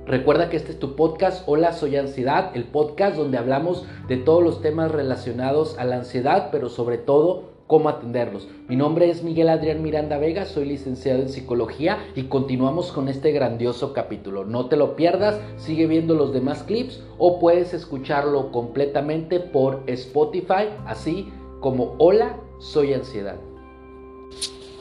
Recuerda 0.08 0.50
que 0.50 0.58
este 0.58 0.72
es 0.72 0.78
tu 0.78 0.96
podcast, 0.96 1.42
Hola, 1.48 1.74
soy 1.74 1.96
ansiedad, 1.96 2.52
el 2.54 2.66
podcast 2.66 3.18
donde 3.18 3.40
hablamos 3.40 3.88
de 4.08 4.18
todos 4.18 4.44
los 4.44 4.62
temas 4.62 4.92
relacionados 4.92 5.80
a 5.80 5.84
la 5.84 5.96
ansiedad, 5.96 6.50
pero 6.52 6.70
sobre 6.70 7.00
todo 7.00 7.46
cómo 7.66 7.90
atenderlos. 7.90 8.48
Mi 8.68 8.76
nombre 8.76 9.10
es 9.10 9.24
Miguel 9.24 9.50
Adrián 9.50 9.82
Miranda 9.82 10.20
Vega, 10.20 10.46
soy 10.46 10.66
licenciado 10.66 11.24
en 11.24 11.30
psicología 11.30 11.98
y 12.14 12.26
continuamos 12.26 12.92
con 12.92 13.10
este 13.10 13.32
grandioso 13.32 13.94
capítulo. 13.94 14.46
No 14.46 14.68
te 14.68 14.78
lo 14.78 14.96
pierdas, 14.96 15.40
sigue 15.58 15.88
viendo 15.88 16.14
los 16.14 16.32
demás 16.32 16.62
clips 16.62 17.04
o 17.18 17.40
puedes 17.40 17.74
escucharlo 17.74 18.52
completamente 18.52 19.40
por 19.40 19.82
Spotify, 19.88 20.70
así 20.86 21.34
como 21.62 21.96
Hola, 21.98 22.38
soy 22.60 22.94
ansiedad. 22.94 23.38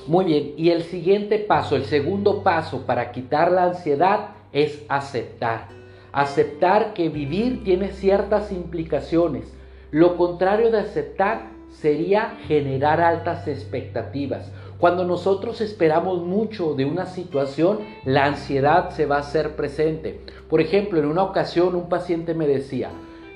Muy 0.07 0.27
bien, 0.27 0.53
y 0.59 0.69
el 0.69 0.83
siguiente 0.83 1.39
paso, 1.39 1.77
el 1.77 1.87
segundo 1.87 2.43
paso 2.43 2.83
para 2.85 3.11
quitar 3.11 3.51
la 3.51 3.65
ansiedad 3.65 4.34
es 4.55 4.83
aceptar. 4.89 5.69
Aceptar 6.13 6.95
que 6.95 7.11
vivir 7.11 7.65
tiene 7.65 7.91
ciertas 7.91 8.51
implicaciones. 8.53 9.53
Lo 9.91 10.17
contrario 10.17 10.71
de 10.71 10.79
aceptar 10.79 11.51
sería 11.71 12.37
generar 12.47 13.01
altas 13.01 13.47
expectativas. 13.49 14.51
Cuando 14.79 15.05
nosotros 15.05 15.61
esperamos 15.61 16.23
mucho 16.23 16.75
de 16.75 16.85
una 16.85 17.07
situación, 17.07 17.81
la 18.05 18.27
ansiedad 18.27 18.91
se 18.91 19.07
va 19.07 19.17
a 19.17 19.21
hacer 19.21 19.57
presente. 19.57 20.21
Por 20.49 20.61
ejemplo, 20.61 20.99
en 20.99 21.07
una 21.07 21.23
ocasión 21.23 21.75
un 21.75 21.89
paciente 21.89 22.35
me 22.35 22.47
decía, 22.47 22.91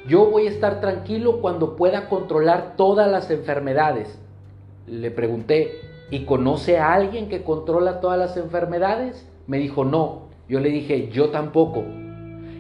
yo 0.07 0.31
voy 0.31 0.47
a 0.47 0.51
estar 0.51 0.81
tranquilo 0.81 1.41
cuando 1.41 1.77
pueda 1.77 2.09
controlar 2.09 2.75
todas 2.77 3.11
las 3.11 3.31
enfermedades. 3.31 4.19
Le 4.87 5.11
pregunté, 5.11 5.81
¿y 6.11 6.25
conoce 6.25 6.79
a 6.79 6.93
alguien 6.93 7.29
que 7.29 7.43
controla 7.43 8.01
todas 8.01 8.19
las 8.19 8.37
enfermedades? 8.37 9.29
Me 9.47 9.59
dijo, 9.59 9.85
no. 9.85 10.28
Yo 10.49 10.61
le 10.61 10.71
dije, 10.71 11.09
yo 11.11 11.29
tampoco. 11.29 11.85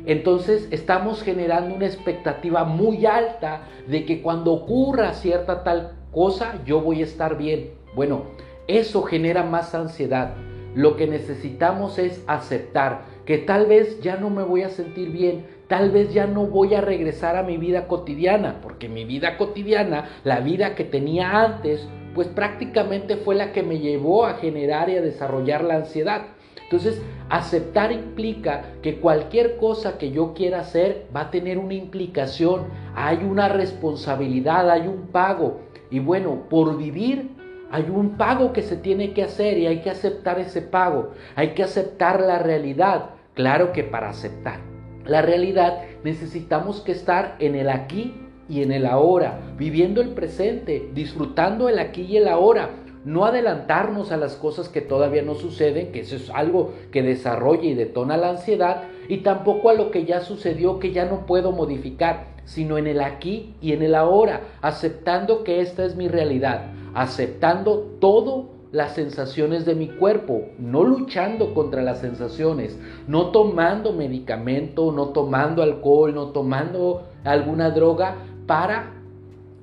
Entonces 0.06 0.68
estamos 0.70 1.22
generando 1.22 1.74
una 1.74 1.86
expectativa 1.86 2.64
muy 2.64 3.06
alta 3.06 3.62
de 3.86 4.04
que 4.04 4.22
cuando 4.22 4.52
ocurra 4.52 5.12
cierta 5.14 5.64
tal 5.64 5.92
cosa, 6.12 6.62
yo 6.64 6.80
voy 6.80 7.00
a 7.00 7.04
estar 7.04 7.36
bien. 7.36 7.70
Bueno, 7.94 8.22
eso 8.66 9.02
genera 9.02 9.42
más 9.42 9.74
ansiedad. 9.74 10.34
Lo 10.74 10.96
que 10.96 11.06
necesitamos 11.06 11.98
es 11.98 12.22
aceptar 12.26 13.02
que 13.24 13.38
tal 13.38 13.66
vez 13.66 14.00
ya 14.00 14.16
no 14.16 14.30
me 14.30 14.42
voy 14.42 14.62
a 14.62 14.70
sentir 14.70 15.10
bien, 15.10 15.44
tal 15.66 15.90
vez 15.90 16.14
ya 16.14 16.26
no 16.26 16.46
voy 16.46 16.74
a 16.74 16.80
regresar 16.80 17.36
a 17.36 17.42
mi 17.42 17.58
vida 17.58 17.86
cotidiana, 17.86 18.60
porque 18.62 18.88
mi 18.88 19.04
vida 19.04 19.36
cotidiana, 19.36 20.08
la 20.24 20.40
vida 20.40 20.74
que 20.74 20.84
tenía 20.84 21.42
antes, 21.42 21.86
pues 22.14 22.28
prácticamente 22.28 23.16
fue 23.16 23.34
la 23.34 23.52
que 23.52 23.62
me 23.62 23.78
llevó 23.78 24.24
a 24.24 24.34
generar 24.34 24.88
y 24.88 24.96
a 24.96 25.02
desarrollar 25.02 25.62
la 25.64 25.76
ansiedad. 25.76 26.22
Entonces, 26.70 27.00
aceptar 27.30 27.92
implica 27.92 28.74
que 28.82 29.00
cualquier 29.00 29.56
cosa 29.56 29.96
que 29.96 30.10
yo 30.10 30.34
quiera 30.34 30.60
hacer 30.60 31.06
va 31.14 31.22
a 31.22 31.30
tener 31.30 31.56
una 31.58 31.74
implicación, 31.74 32.66
hay 32.94 33.24
una 33.24 33.48
responsabilidad, 33.48 34.70
hay 34.70 34.86
un 34.86 35.06
pago. 35.06 35.60
Y 35.90 35.98
bueno, 35.98 36.44
por 36.50 36.76
vivir 36.76 37.30
hay 37.70 37.88
un 37.90 38.18
pago 38.18 38.52
que 38.52 38.62
se 38.62 38.76
tiene 38.76 39.12
que 39.12 39.22
hacer 39.22 39.56
y 39.58 39.66
hay 39.66 39.80
que 39.80 39.90
aceptar 39.90 40.38
ese 40.38 40.60
pago, 40.60 41.12
hay 41.36 41.54
que 41.54 41.62
aceptar 41.62 42.20
la 42.20 42.38
realidad. 42.38 43.10
Claro 43.34 43.72
que 43.72 43.84
para 43.84 44.10
aceptar 44.10 44.60
la 45.08 45.22
realidad 45.22 45.82
necesitamos 46.04 46.82
que 46.82 46.92
estar 46.92 47.36
en 47.40 47.54
el 47.54 47.70
aquí 47.70 48.14
y 48.48 48.62
en 48.62 48.72
el 48.72 48.86
ahora, 48.86 49.40
viviendo 49.56 50.00
el 50.00 50.10
presente, 50.10 50.90
disfrutando 50.94 51.68
el 51.68 51.78
aquí 51.78 52.02
y 52.02 52.18
el 52.18 52.28
ahora, 52.28 52.70
no 53.04 53.24
adelantarnos 53.24 54.12
a 54.12 54.16
las 54.16 54.36
cosas 54.36 54.68
que 54.68 54.80
todavía 54.80 55.22
no 55.22 55.34
suceden, 55.34 55.92
que 55.92 56.00
eso 56.00 56.16
es 56.16 56.30
algo 56.30 56.72
que 56.90 57.02
desarrolla 57.02 57.64
y 57.64 57.74
detona 57.74 58.16
la 58.16 58.30
ansiedad, 58.30 58.84
y 59.08 59.18
tampoco 59.18 59.70
a 59.70 59.74
lo 59.74 59.90
que 59.90 60.04
ya 60.04 60.20
sucedió 60.20 60.78
que 60.78 60.92
ya 60.92 61.06
no 61.06 61.26
puedo 61.26 61.52
modificar, 61.52 62.26
sino 62.44 62.78
en 62.78 62.86
el 62.86 63.00
aquí 63.00 63.54
y 63.60 63.72
en 63.72 63.82
el 63.82 63.94
ahora, 63.94 64.42
aceptando 64.62 65.44
que 65.44 65.60
esta 65.60 65.84
es 65.84 65.96
mi 65.96 66.08
realidad, 66.08 66.72
aceptando 66.94 67.96
todo 68.00 68.58
las 68.72 68.94
sensaciones 68.94 69.64
de 69.64 69.74
mi 69.74 69.88
cuerpo, 69.88 70.48
no 70.58 70.84
luchando 70.84 71.54
contra 71.54 71.82
las 71.82 72.00
sensaciones, 72.00 72.78
no 73.06 73.30
tomando 73.30 73.92
medicamento, 73.92 74.92
no 74.92 75.08
tomando 75.08 75.62
alcohol, 75.62 76.14
no 76.14 76.28
tomando 76.28 77.04
alguna 77.24 77.70
droga 77.70 78.16
para 78.46 78.97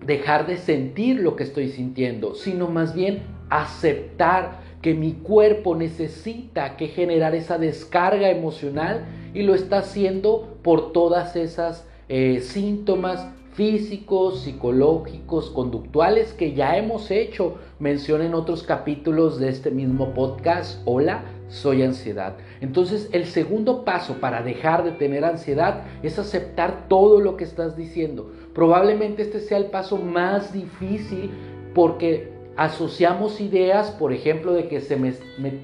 dejar 0.05 0.47
de 0.47 0.57
sentir 0.57 1.19
lo 1.19 1.35
que 1.35 1.43
estoy 1.43 1.69
sintiendo, 1.69 2.35
sino 2.35 2.67
más 2.67 2.93
bien 2.93 3.23
aceptar 3.49 4.63
que 4.81 4.93
mi 4.93 5.13
cuerpo 5.13 5.75
necesita 5.75 6.77
que 6.77 6.87
generar 6.87 7.33
esa 7.33 7.57
descarga 7.57 8.29
emocional 8.29 9.05
y 9.33 9.41
lo 9.41 9.55
está 9.55 9.79
haciendo 9.79 10.59
por 10.61 10.91
todas 10.91 11.35
esas 11.35 11.87
eh, 12.07 12.39
síntomas 12.41 13.27
físicos, 13.53 14.41
psicológicos, 14.41 15.49
conductuales 15.49 16.33
que 16.33 16.53
ya 16.53 16.77
hemos 16.77 17.09
hecho 17.09 17.55
mención 17.79 18.21
en 18.21 18.33
otros 18.33 18.63
capítulos 18.63 19.39
de 19.39 19.47
este 19.47 19.71
mismo 19.71 20.13
podcast. 20.13 20.81
Hola, 20.85 21.23
soy 21.47 21.83
ansiedad. 21.83 22.35
Entonces 22.59 23.09
el 23.13 23.25
segundo 23.25 23.85
paso 23.85 24.15
para 24.15 24.41
dejar 24.41 24.83
de 24.83 24.91
tener 24.91 25.23
ansiedad 25.23 25.83
es 26.03 26.19
aceptar 26.19 26.87
todo 26.89 27.21
lo 27.21 27.37
que 27.37 27.45
estás 27.45 27.77
diciendo. 27.77 28.29
Probablemente 28.55 29.21
este 29.21 29.41
sea 29.41 29.57
el 29.57 29.65
paso 29.65 29.97
más 29.97 30.53
difícil 30.53 31.29
porque 31.73 32.31
asociamos 32.55 33.41
ideas, 33.41 33.91
por 33.91 34.13
ejemplo, 34.13 34.53
de 34.53 34.69
que 34.69 34.79
se 34.79 34.95
me, 34.95 35.11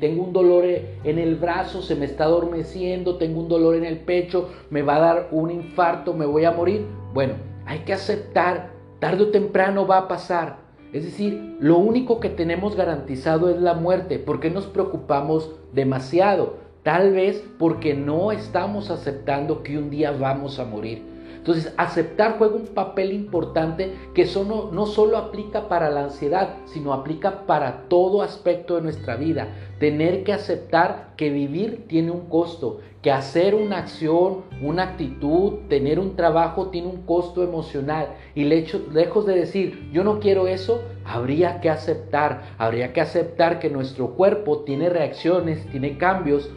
tengo 0.01 0.25
un 0.25 0.33
dolor 0.33 0.65
en 0.65 1.17
el 1.17 1.35
brazo, 1.35 1.81
se 1.81 1.95
me 1.95 2.05
está 2.05 2.25
adormeciendo, 2.25 3.15
tengo 3.17 3.39
un 3.39 3.47
dolor 3.47 3.75
en 3.75 3.85
el 3.85 3.99
pecho, 3.99 4.49
me 4.69 4.81
va 4.81 4.97
a 4.97 4.99
dar 4.99 5.27
un 5.31 5.51
infarto, 5.51 6.13
me 6.13 6.25
voy 6.25 6.43
a 6.43 6.51
morir. 6.51 6.85
Bueno, 7.13 7.35
hay 7.65 7.79
que 7.79 7.93
aceptar, 7.93 8.71
tarde 8.99 9.23
o 9.23 9.27
temprano 9.29 9.87
va 9.87 9.99
a 9.99 10.07
pasar. 10.09 10.57
Es 10.91 11.05
decir, 11.05 11.55
lo 11.61 11.77
único 11.77 12.19
que 12.19 12.27
tenemos 12.27 12.75
garantizado 12.75 13.49
es 13.49 13.61
la 13.61 13.73
muerte. 13.73 14.19
¿Por 14.19 14.41
qué 14.41 14.49
nos 14.49 14.65
preocupamos 14.65 15.49
demasiado? 15.71 16.57
Tal 16.83 17.13
vez 17.13 17.41
porque 17.57 17.93
no 17.93 18.33
estamos 18.33 18.89
aceptando 18.89 19.63
que 19.63 19.77
un 19.77 19.89
día 19.89 20.11
vamos 20.11 20.59
a 20.59 20.65
morir. 20.65 21.10
Entonces, 21.41 21.73
aceptar 21.75 22.37
juega 22.37 22.53
un 22.53 22.67
papel 22.67 23.11
importante 23.13 23.95
que 24.13 24.21
eso 24.21 24.69
no, 24.71 24.85
solo 24.85 25.17
aplica 25.17 25.67
para 25.69 25.89
la 25.89 26.03
ansiedad, 26.03 26.57
sino 26.65 26.93
aplica 26.93 27.47
para 27.47 27.87
todo 27.87 28.21
aspecto 28.21 28.75
de 28.75 28.83
nuestra 28.83 29.15
vida. 29.15 29.47
Tener 29.79 30.23
que 30.23 30.33
aceptar 30.33 31.15
que 31.17 31.31
vivir 31.31 31.87
tiene 31.87 32.11
un 32.11 32.29
costo, 32.29 32.81
que 33.01 33.11
hacer 33.11 33.55
una 33.55 33.79
acción, 33.79 34.41
una 34.61 34.83
actitud, 34.83 35.61
tener 35.67 35.97
un 35.97 36.15
trabajo 36.15 36.67
tiene 36.67 36.89
un 36.89 37.07
costo 37.07 37.41
emocional. 37.41 38.09
Y 38.35 38.43
lejos 38.43 39.25
de 39.25 39.33
decir, 39.33 39.89
yo 39.91 40.03
no 40.03 40.19
quiero 40.19 40.45
eso, 40.45 40.83
habría 41.05 41.59
que 41.59 41.71
aceptar, 41.71 42.43
habría 42.59 42.93
que 42.93 43.01
aceptar 43.01 43.57
que 43.57 43.71
nuestro 43.71 44.11
cuerpo 44.11 44.59
tiene 44.59 44.89
reacciones, 44.89 45.65
tiene 45.71 45.97
cambios. 45.97 46.51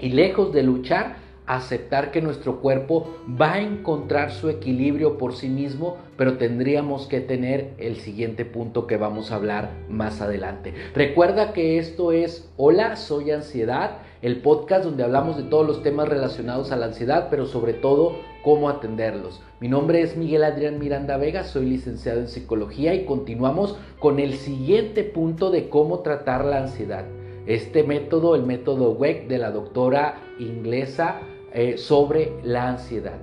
Y 0.00 0.08
lejos 0.08 0.52
de 0.52 0.64
luchar, 0.64 1.27
aceptar 1.48 2.10
que 2.10 2.20
nuestro 2.20 2.60
cuerpo 2.60 3.16
va 3.40 3.54
a 3.54 3.60
encontrar 3.60 4.30
su 4.30 4.50
equilibrio 4.50 5.16
por 5.16 5.34
sí 5.34 5.48
mismo, 5.48 5.96
pero 6.16 6.36
tendríamos 6.36 7.06
que 7.06 7.20
tener 7.20 7.70
el 7.78 7.96
siguiente 7.96 8.44
punto 8.44 8.86
que 8.86 8.98
vamos 8.98 9.32
a 9.32 9.36
hablar 9.36 9.70
más 9.88 10.20
adelante. 10.20 10.74
Recuerda 10.94 11.54
que 11.54 11.78
esto 11.78 12.12
es 12.12 12.48
Hola, 12.58 12.96
soy 12.96 13.30
ansiedad, 13.30 13.98
el 14.20 14.42
podcast 14.42 14.84
donde 14.84 15.04
hablamos 15.04 15.38
de 15.38 15.44
todos 15.44 15.66
los 15.66 15.82
temas 15.82 16.08
relacionados 16.08 16.70
a 16.70 16.76
la 16.76 16.86
ansiedad, 16.86 17.28
pero 17.30 17.46
sobre 17.46 17.72
todo 17.72 18.16
cómo 18.44 18.68
atenderlos. 18.68 19.40
Mi 19.60 19.68
nombre 19.68 20.02
es 20.02 20.16
Miguel 20.16 20.44
Adrián 20.44 20.78
Miranda 20.78 21.16
Vega, 21.16 21.44
soy 21.44 21.64
licenciado 21.64 22.20
en 22.20 22.28
psicología 22.28 22.94
y 22.94 23.06
continuamos 23.06 23.78
con 23.98 24.18
el 24.20 24.34
siguiente 24.34 25.02
punto 25.02 25.50
de 25.50 25.70
cómo 25.70 26.00
tratar 26.00 26.44
la 26.44 26.58
ansiedad. 26.58 27.06
Este 27.46 27.84
método, 27.84 28.34
el 28.34 28.42
método 28.42 28.90
WEC 28.90 29.26
de 29.28 29.38
la 29.38 29.50
doctora 29.50 30.16
inglesa 30.38 31.22
eh, 31.52 31.78
sobre 31.78 32.32
la 32.42 32.68
ansiedad. 32.68 33.18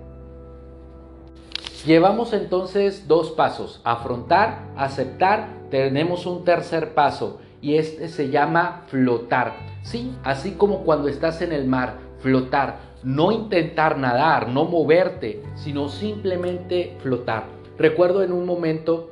Llevamos 1.86 2.34
entonces 2.34 3.08
dos 3.08 3.30
pasos, 3.30 3.80
afrontar, 3.84 4.72
aceptar, 4.76 5.50
tenemos 5.70 6.26
un 6.26 6.44
tercer 6.44 6.96
paso 6.96 7.40
y 7.62 7.76
este 7.76 8.08
se 8.08 8.32
llama 8.32 8.86
flotar. 8.88 9.54
Sí, 9.84 10.16
así 10.24 10.54
como 10.54 10.80
cuando 10.80 11.08
estás 11.08 11.44
en 11.44 11.52
el 11.52 11.68
mar, 11.68 12.00
flotar, 12.18 12.80
no 13.04 13.32
intentar 13.32 14.00
nadar, 14.00 14.50
no 14.50 14.66
moverte, 14.66 15.44
sino 15.54 15.90
simplemente 15.90 16.98
flotar. 17.04 17.44
Recuerdo 17.78 18.24
en 18.24 18.32
un 18.32 18.48
momento 18.48 19.12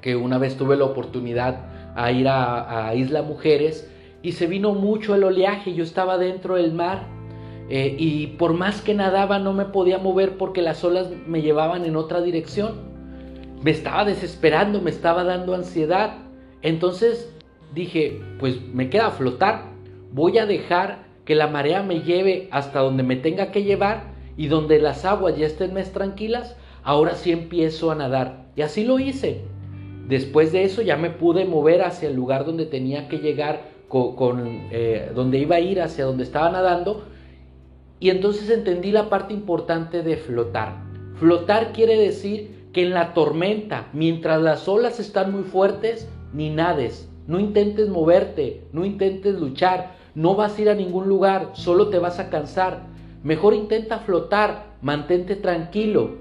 que 0.00 0.16
una 0.16 0.38
vez 0.38 0.56
tuve 0.56 0.76
la 0.76 0.86
oportunidad 0.86 1.94
a 1.94 2.10
ir 2.10 2.26
a, 2.26 2.88
a 2.88 2.94
Isla 2.96 3.22
Mujeres 3.22 3.88
y 4.22 4.32
se 4.32 4.48
vino 4.48 4.74
mucho 4.74 5.14
el 5.14 5.22
oleaje, 5.22 5.72
yo 5.72 5.84
estaba 5.84 6.18
dentro 6.18 6.56
del 6.56 6.72
mar 6.72 7.17
eh, 7.68 7.94
y 7.98 8.28
por 8.28 8.54
más 8.54 8.80
que 8.80 8.94
nadaba 8.94 9.38
no 9.38 9.52
me 9.52 9.66
podía 9.66 9.98
mover 9.98 10.36
porque 10.38 10.62
las 10.62 10.82
olas 10.84 11.08
me 11.26 11.42
llevaban 11.42 11.84
en 11.84 11.96
otra 11.96 12.20
dirección. 12.20 12.88
Me 13.62 13.70
estaba 13.70 14.04
desesperando, 14.04 14.80
me 14.80 14.90
estaba 14.90 15.24
dando 15.24 15.54
ansiedad. 15.54 16.14
Entonces 16.62 17.32
dije, 17.74 18.20
pues 18.38 18.60
me 18.72 18.88
queda 18.88 19.10
flotar. 19.10 19.64
Voy 20.12 20.38
a 20.38 20.46
dejar 20.46 21.06
que 21.24 21.34
la 21.34 21.46
marea 21.46 21.82
me 21.82 22.00
lleve 22.00 22.48
hasta 22.50 22.80
donde 22.80 23.02
me 23.02 23.16
tenga 23.16 23.50
que 23.50 23.62
llevar 23.62 24.14
y 24.38 24.46
donde 24.46 24.80
las 24.80 25.04
aguas 25.04 25.36
ya 25.36 25.46
estén 25.46 25.74
más 25.74 25.92
tranquilas, 25.92 26.56
ahora 26.84 27.16
sí 27.16 27.32
empiezo 27.32 27.90
a 27.90 27.96
nadar. 27.96 28.46
Y 28.56 28.62
así 28.62 28.84
lo 28.84 28.98
hice. 28.98 29.42
Después 30.08 30.52
de 30.52 30.62
eso 30.62 30.80
ya 30.80 30.96
me 30.96 31.10
pude 31.10 31.44
mover 31.44 31.82
hacia 31.82 32.08
el 32.08 32.14
lugar 32.14 32.46
donde 32.46 32.64
tenía 32.64 33.08
que 33.08 33.18
llegar, 33.18 33.60
con, 33.88 34.68
eh, 34.70 35.10
donde 35.14 35.38
iba 35.38 35.56
a 35.56 35.60
ir, 35.60 35.82
hacia 35.82 36.06
donde 36.06 36.22
estaba 36.22 36.50
nadando. 36.50 37.04
Y 38.00 38.10
entonces 38.10 38.50
entendí 38.50 38.92
la 38.92 39.08
parte 39.08 39.34
importante 39.34 40.02
de 40.02 40.16
flotar. 40.16 40.84
Flotar 41.16 41.72
quiere 41.72 41.96
decir 41.96 42.68
que 42.72 42.82
en 42.82 42.94
la 42.94 43.12
tormenta, 43.14 43.88
mientras 43.92 44.40
las 44.40 44.68
olas 44.68 45.00
están 45.00 45.32
muy 45.32 45.42
fuertes, 45.42 46.08
ni 46.32 46.50
nades, 46.50 47.08
no 47.26 47.40
intentes 47.40 47.88
moverte, 47.88 48.66
no 48.72 48.84
intentes 48.84 49.38
luchar, 49.38 49.96
no 50.14 50.34
vas 50.34 50.56
a 50.56 50.62
ir 50.62 50.70
a 50.70 50.74
ningún 50.74 51.08
lugar, 51.08 51.50
solo 51.54 51.88
te 51.88 51.98
vas 51.98 52.18
a 52.18 52.30
cansar. 52.30 52.86
Mejor 53.22 53.54
intenta 53.54 53.98
flotar, 53.98 54.66
mantente 54.80 55.36
tranquilo, 55.36 56.16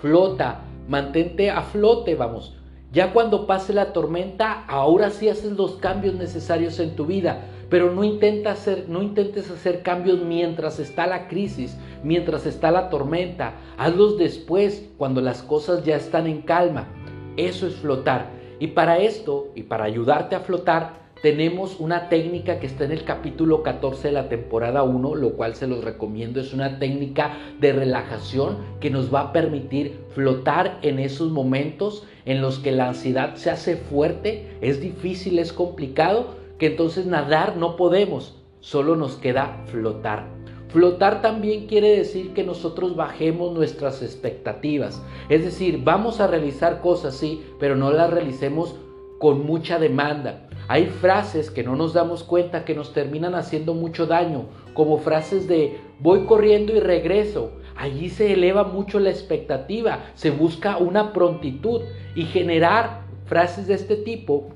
flota, 0.00 0.60
mantente 0.88 1.50
a 1.50 1.62
flote, 1.62 2.14
vamos. 2.14 2.56
Ya 2.92 3.12
cuando 3.12 3.46
pase 3.46 3.72
la 3.72 3.92
tormenta, 3.92 4.64
ahora 4.66 5.10
sí 5.10 5.28
haces 5.28 5.52
los 5.52 5.76
cambios 5.76 6.14
necesarios 6.14 6.80
en 6.80 6.96
tu 6.96 7.06
vida, 7.06 7.46
pero 7.70 7.94
no, 7.94 8.02
hacer, 8.50 8.86
no 8.88 9.02
intentes 9.02 9.50
hacer 9.50 9.82
cambios 9.82 10.20
mientras 10.20 10.80
está 10.80 11.06
la 11.06 11.28
crisis, 11.28 11.78
mientras 12.02 12.44
está 12.44 12.72
la 12.72 12.90
tormenta. 12.90 13.54
Hazlos 13.78 14.18
después, 14.18 14.90
cuando 14.98 15.20
las 15.20 15.42
cosas 15.42 15.84
ya 15.84 15.96
están 15.96 16.26
en 16.26 16.42
calma. 16.42 16.88
Eso 17.36 17.68
es 17.68 17.76
flotar. 17.76 18.26
Y 18.58 18.66
para 18.68 18.98
esto, 18.98 19.52
y 19.54 19.62
para 19.62 19.84
ayudarte 19.84 20.34
a 20.34 20.40
flotar, 20.40 21.00
tenemos 21.22 21.78
una 21.78 22.08
técnica 22.08 22.58
que 22.58 22.66
está 22.66 22.84
en 22.84 22.92
el 22.92 23.04
capítulo 23.04 23.62
14 23.62 24.08
de 24.08 24.14
la 24.14 24.28
temporada 24.28 24.82
1, 24.82 25.14
lo 25.14 25.34
cual 25.34 25.54
se 25.54 25.66
los 25.66 25.84
recomiendo. 25.84 26.40
Es 26.40 26.52
una 26.52 26.78
técnica 26.78 27.36
de 27.60 27.72
relajación 27.72 28.58
que 28.80 28.90
nos 28.90 29.14
va 29.14 29.20
a 29.20 29.32
permitir 29.32 30.00
flotar 30.14 30.78
en 30.82 30.98
esos 30.98 31.30
momentos 31.30 32.06
en 32.24 32.40
los 32.40 32.58
que 32.58 32.72
la 32.72 32.88
ansiedad 32.88 33.36
se 33.36 33.50
hace 33.50 33.76
fuerte, 33.76 34.56
es 34.60 34.80
difícil, 34.80 35.38
es 35.38 35.52
complicado, 35.52 36.39
que 36.60 36.66
entonces 36.66 37.06
nadar 37.06 37.56
no 37.56 37.74
podemos, 37.74 38.36
solo 38.60 38.94
nos 38.94 39.16
queda 39.16 39.64
flotar. 39.68 40.26
Flotar 40.68 41.22
también 41.22 41.66
quiere 41.66 41.96
decir 41.96 42.34
que 42.34 42.44
nosotros 42.44 42.94
bajemos 42.94 43.52
nuestras 43.52 44.02
expectativas. 44.02 45.02
Es 45.30 45.42
decir, 45.42 45.80
vamos 45.82 46.20
a 46.20 46.26
realizar 46.26 46.82
cosas, 46.82 47.14
sí, 47.16 47.42
pero 47.58 47.76
no 47.76 47.90
las 47.90 48.10
realicemos 48.10 48.76
con 49.18 49.46
mucha 49.46 49.78
demanda. 49.78 50.48
Hay 50.68 50.86
frases 50.86 51.50
que 51.50 51.64
no 51.64 51.76
nos 51.76 51.94
damos 51.94 52.22
cuenta 52.22 52.66
que 52.66 52.74
nos 52.74 52.92
terminan 52.92 53.34
haciendo 53.34 53.72
mucho 53.72 54.06
daño, 54.06 54.44
como 54.74 54.98
frases 54.98 55.48
de 55.48 55.78
voy 55.98 56.26
corriendo 56.26 56.74
y 56.76 56.80
regreso. 56.80 57.52
Allí 57.74 58.10
se 58.10 58.34
eleva 58.34 58.64
mucho 58.64 59.00
la 59.00 59.08
expectativa, 59.08 60.04
se 60.14 60.30
busca 60.30 60.76
una 60.76 61.14
prontitud 61.14 61.80
y 62.14 62.24
generar 62.26 63.00
frases 63.24 63.66
de 63.66 63.74
este 63.74 63.96
tipo 63.96 64.50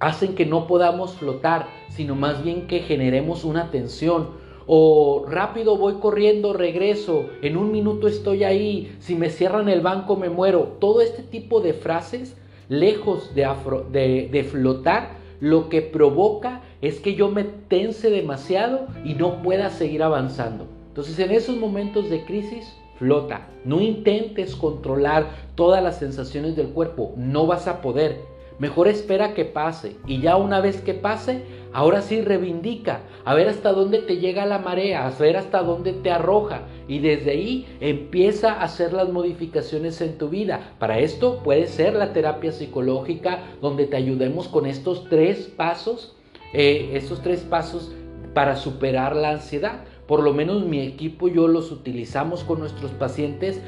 hacen 0.00 0.34
que 0.34 0.46
no 0.46 0.66
podamos 0.66 1.14
flotar, 1.14 1.66
sino 1.88 2.14
más 2.14 2.42
bien 2.44 2.66
que 2.66 2.80
generemos 2.80 3.44
una 3.44 3.70
tensión. 3.70 4.28
O 4.66 5.24
rápido 5.28 5.78
voy 5.78 5.94
corriendo, 5.94 6.52
regreso, 6.52 7.26
en 7.40 7.56
un 7.56 7.72
minuto 7.72 8.06
estoy 8.06 8.44
ahí, 8.44 8.94
si 9.00 9.14
me 9.14 9.30
cierran 9.30 9.68
el 9.68 9.80
banco 9.80 10.16
me 10.16 10.28
muero. 10.28 10.76
Todo 10.78 11.00
este 11.00 11.22
tipo 11.22 11.60
de 11.60 11.72
frases, 11.72 12.36
lejos 12.68 13.34
de, 13.34 14.28
de, 14.30 14.44
flotar, 14.44 15.16
lo 15.40 15.70
que 15.70 15.80
provoca 15.80 16.60
es 16.82 17.00
que 17.00 17.14
yo 17.14 17.30
me 17.30 17.44
tense 17.44 18.10
demasiado 18.10 18.88
y 19.04 19.14
no 19.14 19.42
pueda 19.42 19.70
seguir 19.70 20.02
avanzando. 20.02 20.66
Entonces 20.88 21.18
en 21.18 21.30
esos 21.30 21.56
momentos 21.56 22.10
de 22.10 22.24
crisis, 22.24 22.76
flota. 22.98 23.48
No 23.64 23.80
intentes 23.80 24.54
controlar 24.54 25.30
todas 25.54 25.82
las 25.82 25.98
sensaciones 25.98 26.56
del 26.56 26.68
cuerpo, 26.68 27.14
no 27.16 27.46
vas 27.46 27.66
a 27.68 27.80
poder. 27.80 28.20
Mejor 28.58 28.88
espera 28.88 29.34
que 29.34 29.44
pase 29.44 29.96
y 30.06 30.20
ya 30.20 30.36
una 30.36 30.60
vez 30.60 30.80
que 30.80 30.92
pase, 30.92 31.44
ahora 31.72 32.02
sí 32.02 32.22
reivindica, 32.22 33.02
a 33.24 33.34
ver 33.34 33.48
hasta 33.48 33.72
dónde 33.72 33.98
te 33.98 34.16
llega 34.16 34.46
la 34.46 34.58
marea, 34.58 35.06
a 35.06 35.10
ver 35.10 35.36
hasta 35.36 35.62
dónde 35.62 35.92
te 35.92 36.10
arroja 36.10 36.62
y 36.88 36.98
desde 36.98 37.30
ahí 37.30 37.66
empieza 37.80 38.52
a 38.52 38.64
hacer 38.64 38.92
las 38.92 39.10
modificaciones 39.10 40.00
en 40.00 40.18
tu 40.18 40.28
vida. 40.28 40.72
Para 40.80 40.98
esto 40.98 41.40
puede 41.44 41.68
ser 41.68 41.94
la 41.94 42.12
terapia 42.12 42.50
psicológica 42.50 43.44
donde 43.62 43.86
te 43.86 43.96
ayudemos 43.96 44.48
con 44.48 44.66
estos 44.66 45.08
tres 45.08 45.46
pasos, 45.56 46.16
eh, 46.52 46.90
estos 46.94 47.22
tres 47.22 47.40
pasos 47.40 47.92
para 48.34 48.56
superar 48.56 49.14
la 49.14 49.30
ansiedad. 49.30 49.84
Por 50.08 50.22
lo 50.22 50.32
menos 50.32 50.64
mi 50.64 50.80
equipo 50.80 51.28
yo 51.28 51.48
los 51.48 51.70
utilizamos 51.70 52.42
con 52.42 52.60
nuestros 52.60 52.90
pacientes 52.92 53.60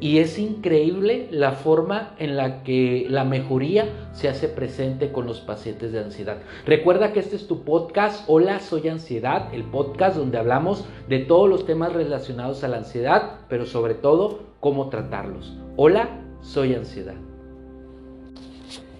y 0.00 0.18
es 0.18 0.38
increíble 0.38 1.28
la 1.30 1.52
forma 1.52 2.14
en 2.18 2.36
la 2.36 2.62
que 2.62 3.06
la 3.08 3.24
mejoría 3.24 3.88
se 4.12 4.28
hace 4.28 4.48
presente 4.48 5.12
con 5.12 5.26
los 5.26 5.40
pacientes 5.40 5.92
de 5.92 6.00
ansiedad. 6.00 6.38
Recuerda 6.66 7.12
que 7.12 7.20
este 7.20 7.36
es 7.36 7.46
tu 7.46 7.64
podcast, 7.64 8.24
Hola, 8.26 8.60
soy 8.60 8.88
ansiedad, 8.88 9.52
el 9.52 9.64
podcast 9.64 10.16
donde 10.16 10.38
hablamos 10.38 10.84
de 11.08 11.20
todos 11.20 11.48
los 11.48 11.66
temas 11.66 11.92
relacionados 11.92 12.64
a 12.64 12.68
la 12.68 12.78
ansiedad, 12.78 13.40
pero 13.48 13.66
sobre 13.66 13.94
todo 13.94 14.40
cómo 14.60 14.88
tratarlos. 14.88 15.56
Hola, 15.76 16.08
soy 16.40 16.74
ansiedad. 16.74 17.23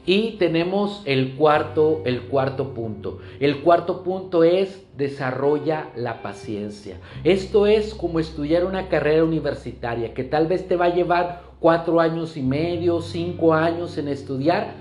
Y 0.06 0.32
tenemos 0.32 1.02
el 1.06 1.34
cuarto, 1.34 2.02
el 2.04 2.22
cuarto 2.22 2.74
punto. 2.74 3.20
El 3.40 3.62
cuarto 3.62 4.02
punto 4.02 4.44
es 4.44 4.84
desarrolla 4.96 5.90
la 5.96 6.20
paciencia. 6.20 7.00
Esto 7.24 7.66
es 7.66 7.94
como 7.94 8.20
estudiar 8.20 8.66
una 8.66 8.88
carrera 8.88 9.24
universitaria 9.24 10.12
que 10.12 10.24
tal 10.24 10.46
vez 10.46 10.68
te 10.68 10.76
va 10.76 10.86
a 10.86 10.94
llevar 10.94 11.42
cuatro 11.58 12.00
años 12.00 12.36
y 12.36 12.42
medio, 12.42 13.00
cinco 13.00 13.54
años 13.54 13.96
en 13.96 14.08
estudiar 14.08 14.74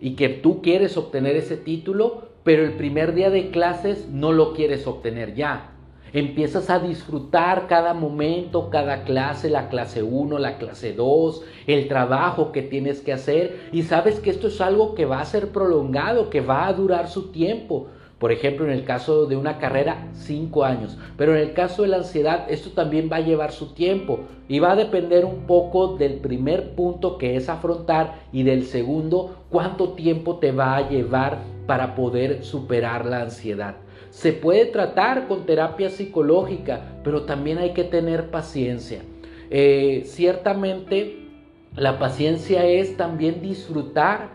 y 0.00 0.16
que 0.16 0.28
tú 0.28 0.60
quieres 0.62 0.96
obtener 0.96 1.36
ese 1.36 1.56
título, 1.56 2.28
pero 2.42 2.64
el 2.64 2.72
primer 2.72 3.14
día 3.14 3.30
de 3.30 3.50
clases 3.50 4.08
no 4.08 4.32
lo 4.32 4.52
quieres 4.52 4.86
obtener 4.88 5.34
ya. 5.36 5.75
Empiezas 6.16 6.70
a 6.70 6.78
disfrutar 6.78 7.66
cada 7.66 7.92
momento, 7.92 8.70
cada 8.70 9.04
clase, 9.04 9.50
la 9.50 9.68
clase 9.68 10.02
1, 10.02 10.38
la 10.38 10.56
clase 10.56 10.94
2, 10.94 11.42
el 11.66 11.88
trabajo 11.88 12.52
que 12.52 12.62
tienes 12.62 13.02
que 13.02 13.12
hacer 13.12 13.68
y 13.70 13.82
sabes 13.82 14.18
que 14.20 14.30
esto 14.30 14.48
es 14.48 14.62
algo 14.62 14.94
que 14.94 15.04
va 15.04 15.20
a 15.20 15.26
ser 15.26 15.48
prolongado, 15.48 16.30
que 16.30 16.40
va 16.40 16.68
a 16.68 16.72
durar 16.72 17.08
su 17.08 17.32
tiempo. 17.32 17.88
Por 18.18 18.32
ejemplo, 18.32 18.64
en 18.64 18.70
el 18.70 18.84
caso 18.84 19.26
de 19.26 19.36
una 19.36 19.58
carrera, 19.58 20.08
5 20.14 20.64
años. 20.64 20.96
Pero 21.18 21.36
en 21.36 21.42
el 21.42 21.52
caso 21.52 21.82
de 21.82 21.88
la 21.88 21.98
ansiedad, 21.98 22.46
esto 22.48 22.70
también 22.70 23.10
va 23.12 23.16
a 23.16 23.20
llevar 23.20 23.52
su 23.52 23.74
tiempo 23.74 24.20
y 24.48 24.58
va 24.58 24.72
a 24.72 24.76
depender 24.76 25.26
un 25.26 25.40
poco 25.40 25.98
del 25.98 26.14
primer 26.14 26.74
punto 26.74 27.18
que 27.18 27.36
es 27.36 27.50
afrontar 27.50 28.22
y 28.32 28.42
del 28.42 28.64
segundo, 28.64 29.44
cuánto 29.50 29.90
tiempo 29.90 30.36
te 30.36 30.50
va 30.50 30.76
a 30.76 30.88
llevar 30.88 31.40
para 31.66 31.94
poder 31.94 32.42
superar 32.42 33.04
la 33.04 33.20
ansiedad. 33.20 33.76
Se 34.16 34.32
puede 34.32 34.64
tratar 34.64 35.28
con 35.28 35.44
terapia 35.44 35.90
psicológica, 35.90 36.80
pero 37.04 37.24
también 37.24 37.58
hay 37.58 37.74
que 37.74 37.84
tener 37.84 38.30
paciencia. 38.30 39.02
Eh, 39.50 40.04
ciertamente, 40.06 41.28
la 41.74 41.98
paciencia 41.98 42.64
es 42.64 42.96
también 42.96 43.42
disfrutar 43.42 44.30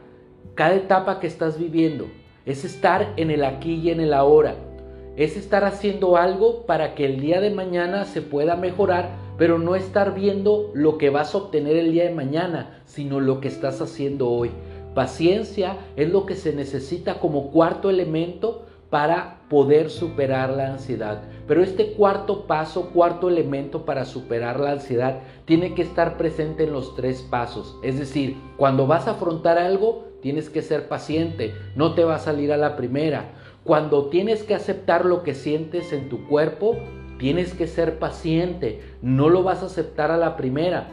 cada 0.53 0.75
etapa 0.75 1.19
que 1.19 1.25
estás 1.25 1.57
viviendo. 1.57 2.05
Es 2.45 2.63
estar 2.63 3.11
en 3.17 3.31
el 3.31 3.43
aquí 3.43 3.73
y 3.73 3.89
en 3.89 4.01
el 4.01 4.13
ahora. 4.13 4.53
Es 5.15 5.35
estar 5.35 5.63
haciendo 5.63 6.15
algo 6.15 6.67
para 6.67 6.93
que 6.93 7.05
el 7.05 7.19
día 7.19 7.41
de 7.41 7.49
mañana 7.49 8.05
se 8.05 8.21
pueda 8.21 8.55
mejorar, 8.55 9.09
pero 9.39 9.57
no 9.57 9.75
estar 9.75 10.13
viendo 10.13 10.69
lo 10.75 10.99
que 10.99 11.09
vas 11.09 11.33
a 11.33 11.39
obtener 11.39 11.75
el 11.75 11.91
día 11.91 12.03
de 12.03 12.13
mañana, 12.13 12.83
sino 12.85 13.19
lo 13.19 13.41
que 13.41 13.47
estás 13.47 13.81
haciendo 13.81 14.29
hoy. 14.29 14.51
Paciencia 14.93 15.77
es 15.95 16.07
lo 16.07 16.27
que 16.27 16.35
se 16.35 16.53
necesita 16.53 17.15
como 17.15 17.49
cuarto 17.49 17.89
elemento 17.89 18.67
para 18.91 19.40
poder 19.51 19.89
superar 19.89 20.49
la 20.51 20.67
ansiedad. 20.67 21.23
Pero 21.45 21.61
este 21.61 21.91
cuarto 21.91 22.47
paso, 22.47 22.91
cuarto 22.91 23.27
elemento 23.27 23.83
para 23.83 24.05
superar 24.05 24.61
la 24.61 24.71
ansiedad, 24.71 25.19
tiene 25.43 25.73
que 25.73 25.81
estar 25.81 26.15
presente 26.15 26.63
en 26.63 26.71
los 26.71 26.95
tres 26.95 27.21
pasos. 27.21 27.77
Es 27.83 27.99
decir, 27.99 28.37
cuando 28.55 28.87
vas 28.87 29.09
a 29.09 29.11
afrontar 29.11 29.57
algo, 29.57 30.05
tienes 30.21 30.49
que 30.49 30.61
ser 30.61 30.87
paciente, 30.87 31.53
no 31.75 31.95
te 31.95 32.05
va 32.05 32.15
a 32.15 32.19
salir 32.19 32.53
a 32.53 32.57
la 32.57 32.77
primera. 32.77 33.33
Cuando 33.65 34.05
tienes 34.05 34.43
que 34.43 34.55
aceptar 34.55 35.03
lo 35.03 35.21
que 35.21 35.33
sientes 35.33 35.91
en 35.91 36.07
tu 36.07 36.29
cuerpo, 36.29 36.77
tienes 37.19 37.53
que 37.53 37.67
ser 37.67 37.99
paciente, 37.99 38.81
no 39.01 39.27
lo 39.27 39.43
vas 39.43 39.63
a 39.63 39.65
aceptar 39.65 40.11
a 40.11 40.17
la 40.17 40.37
primera. 40.37 40.87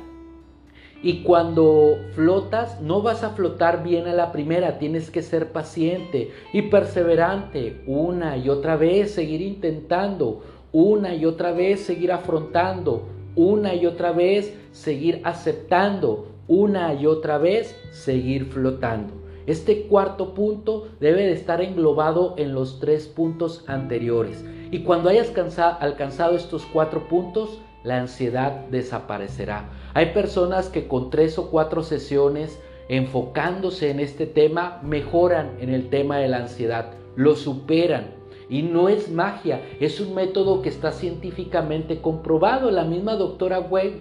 Y 1.02 1.22
cuando 1.22 1.96
flotas, 2.14 2.80
no 2.80 3.02
vas 3.02 3.22
a 3.22 3.30
flotar 3.30 3.84
bien 3.84 4.08
a 4.08 4.12
la 4.12 4.32
primera, 4.32 4.78
tienes 4.78 5.10
que 5.10 5.22
ser 5.22 5.52
paciente 5.52 6.32
y 6.52 6.62
perseverante, 6.62 7.82
una 7.86 8.36
y 8.36 8.48
otra 8.48 8.76
vez 8.76 9.12
seguir 9.12 9.40
intentando, 9.40 10.42
una 10.72 11.14
y 11.14 11.24
otra 11.24 11.52
vez 11.52 11.80
seguir 11.80 12.10
afrontando, 12.10 13.04
una 13.36 13.74
y 13.74 13.86
otra 13.86 14.10
vez 14.10 14.52
seguir 14.72 15.20
aceptando, 15.22 16.26
una 16.48 16.94
y 16.94 17.06
otra 17.06 17.38
vez 17.38 17.76
seguir 17.92 18.46
flotando. 18.46 19.14
Este 19.46 19.86
cuarto 19.86 20.34
punto 20.34 20.88
debe 21.00 21.22
de 21.22 21.32
estar 21.32 21.62
englobado 21.62 22.34
en 22.36 22.54
los 22.54 22.80
tres 22.80 23.06
puntos 23.06 23.64
anteriores. 23.66 24.44
Y 24.70 24.80
cuando 24.80 25.08
hayas 25.08 25.32
alcanzado 25.80 26.36
estos 26.36 26.66
cuatro 26.66 27.08
puntos, 27.08 27.60
la 27.84 28.00
ansiedad 28.00 28.66
desaparecerá. 28.70 29.70
Hay 29.94 30.06
personas 30.06 30.68
que 30.68 30.88
con 30.88 31.10
tres 31.10 31.38
o 31.38 31.50
cuatro 31.50 31.82
sesiones 31.82 32.60
enfocándose 32.88 33.90
en 33.90 34.00
este 34.00 34.26
tema, 34.26 34.80
mejoran 34.82 35.56
en 35.60 35.70
el 35.70 35.90
tema 35.90 36.18
de 36.18 36.28
la 36.28 36.38
ansiedad, 36.38 36.92
lo 37.16 37.36
superan. 37.36 38.16
Y 38.50 38.62
no 38.62 38.88
es 38.88 39.10
magia, 39.10 39.60
es 39.78 40.00
un 40.00 40.14
método 40.14 40.62
que 40.62 40.70
está 40.70 40.90
científicamente 40.92 42.00
comprobado. 42.00 42.70
La 42.70 42.84
misma 42.84 43.14
doctora 43.14 43.60
Wade 43.60 44.00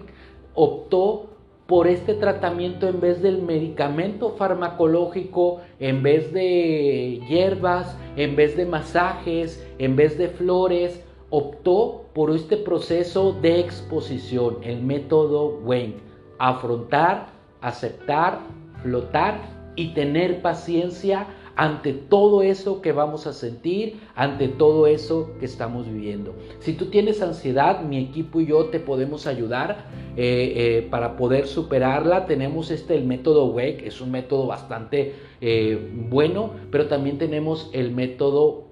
optó 0.54 1.26
por 1.66 1.86
este 1.86 2.14
tratamiento 2.14 2.88
en 2.88 2.98
vez 2.98 3.20
del 3.20 3.42
medicamento 3.42 4.30
farmacológico, 4.38 5.60
en 5.78 6.02
vez 6.02 6.32
de 6.32 7.20
hierbas, 7.28 7.94
en 8.16 8.36
vez 8.36 8.56
de 8.56 8.64
masajes, 8.64 9.62
en 9.78 9.94
vez 9.94 10.16
de 10.16 10.28
flores, 10.28 11.04
optó 11.30 12.06
por 12.14 12.30
este 12.30 12.56
proceso 12.56 13.32
de 13.40 13.60
exposición, 13.60 14.58
el 14.62 14.82
método 14.82 15.58
Wayne. 15.64 15.96
Afrontar, 16.38 17.28
aceptar, 17.60 18.40
flotar 18.82 19.40
y 19.76 19.94
tener 19.94 20.40
paciencia 20.42 21.26
ante 21.58 21.92
todo 21.92 22.42
eso 22.42 22.80
que 22.80 22.92
vamos 22.92 23.26
a 23.26 23.32
sentir, 23.32 23.98
ante 24.14 24.46
todo 24.46 24.86
eso 24.86 25.32
que 25.40 25.44
estamos 25.46 25.88
viviendo. 25.88 26.32
Si 26.60 26.72
tú 26.72 26.86
tienes 26.86 27.20
ansiedad, 27.20 27.82
mi 27.82 27.98
equipo 27.98 28.40
y 28.40 28.46
yo 28.46 28.66
te 28.66 28.78
podemos 28.78 29.26
ayudar 29.26 29.86
eh, 30.16 30.52
eh, 30.54 30.88
para 30.88 31.16
poder 31.16 31.48
superarla. 31.48 32.26
Tenemos 32.26 32.70
este, 32.70 32.94
el 32.94 33.04
método 33.04 33.46
WAKE, 33.46 33.88
es 33.88 34.00
un 34.00 34.12
método 34.12 34.46
bastante 34.46 35.16
eh, 35.40 35.92
bueno, 36.08 36.52
pero 36.70 36.86
también 36.86 37.18
tenemos 37.18 37.70
el 37.72 37.90
método 37.90 38.68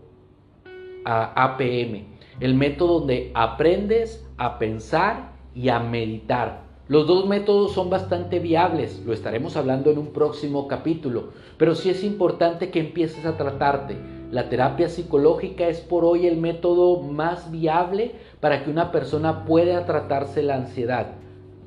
APM, 1.04 2.04
el 2.40 2.54
método 2.54 3.00
donde 3.00 3.30
aprendes 3.34 4.26
a 4.36 4.58
pensar 4.58 5.32
y 5.54 5.68
a 5.68 5.80
meditar. 5.80 6.66
Los 6.88 7.08
dos 7.08 7.26
métodos 7.26 7.72
son 7.72 7.90
bastante 7.90 8.38
viables, 8.38 9.02
lo 9.04 9.12
estaremos 9.12 9.56
hablando 9.56 9.90
en 9.90 9.98
un 9.98 10.12
próximo 10.12 10.68
capítulo, 10.68 11.30
pero 11.58 11.74
sí 11.74 11.90
es 11.90 12.04
importante 12.04 12.70
que 12.70 12.78
empieces 12.78 13.26
a 13.26 13.36
tratarte. 13.36 13.96
La 14.30 14.48
terapia 14.48 14.88
psicológica 14.88 15.66
es 15.66 15.80
por 15.80 16.04
hoy 16.04 16.26
el 16.26 16.36
método 16.36 17.02
más 17.02 17.50
viable 17.50 18.12
para 18.38 18.62
que 18.62 18.70
una 18.70 18.92
persona 18.92 19.44
pueda 19.44 19.84
tratarse 19.84 20.42
la 20.42 20.56
ansiedad. 20.56 21.14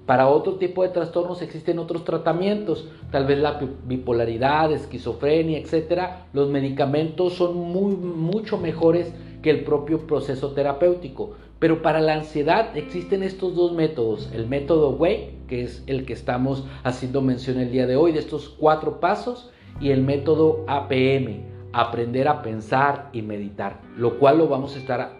Para 0.05 0.27
otro 0.27 0.55
tipo 0.55 0.83
de 0.83 0.89
trastornos 0.89 1.41
existen 1.41 1.79
otros 1.79 2.03
tratamientos, 2.03 2.87
tal 3.11 3.27
vez 3.27 3.37
la 3.37 3.59
bipolaridad, 3.85 4.71
esquizofrenia, 4.71 5.59
etc. 5.59 6.01
Los 6.33 6.49
medicamentos 6.49 7.33
son 7.33 7.57
muy, 7.57 7.95
mucho 7.95 8.57
mejores 8.57 9.13
que 9.41 9.49
el 9.49 9.63
propio 9.63 10.05
proceso 10.07 10.51
terapéutico. 10.51 11.31
Pero 11.59 11.81
para 11.81 11.99
la 11.99 12.13
ansiedad 12.13 12.75
existen 12.77 13.21
estos 13.21 13.55
dos 13.55 13.73
métodos, 13.73 14.29
el 14.33 14.47
método 14.47 14.91
WAY, 14.91 15.39
que 15.47 15.63
es 15.63 15.83
el 15.87 16.05
que 16.05 16.13
estamos 16.13 16.65
haciendo 16.83 17.21
mención 17.21 17.59
el 17.59 17.71
día 17.71 17.85
de 17.85 17.97
hoy, 17.97 18.13
de 18.13 18.19
estos 18.19 18.49
cuatro 18.49 18.99
pasos, 18.99 19.51
y 19.81 19.91
el 19.91 20.01
método 20.01 20.63
APM, 20.67 21.43
aprender 21.71 22.27
a 22.27 22.41
pensar 22.41 23.09
y 23.13 23.21
meditar, 23.21 23.81
lo 23.95 24.17
cual 24.19 24.39
lo 24.39 24.47
vamos 24.47 24.75
a 24.75 24.79
estar 24.79 25.11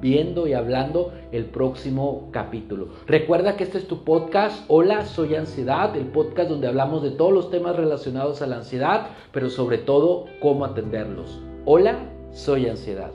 viendo 0.00 0.46
y 0.46 0.52
hablando 0.52 1.12
el 1.30 1.46
próximo 1.46 2.28
capítulo. 2.32 2.88
Recuerda 3.06 3.56
que 3.56 3.64
este 3.64 3.78
es 3.78 3.86
tu 3.86 4.04
podcast, 4.04 4.64
Hola, 4.68 5.04
soy 5.04 5.34
Ansiedad, 5.34 5.96
el 5.96 6.06
podcast 6.06 6.50
donde 6.50 6.66
hablamos 6.66 7.02
de 7.02 7.10
todos 7.10 7.32
los 7.32 7.50
temas 7.50 7.76
relacionados 7.76 8.42
a 8.42 8.46
la 8.46 8.56
ansiedad, 8.56 9.08
pero 9.32 9.48
sobre 9.50 9.78
todo 9.78 10.26
cómo 10.40 10.64
atenderlos. 10.64 11.40
Hola, 11.64 11.98
soy 12.32 12.68
Ansiedad. 12.68 13.12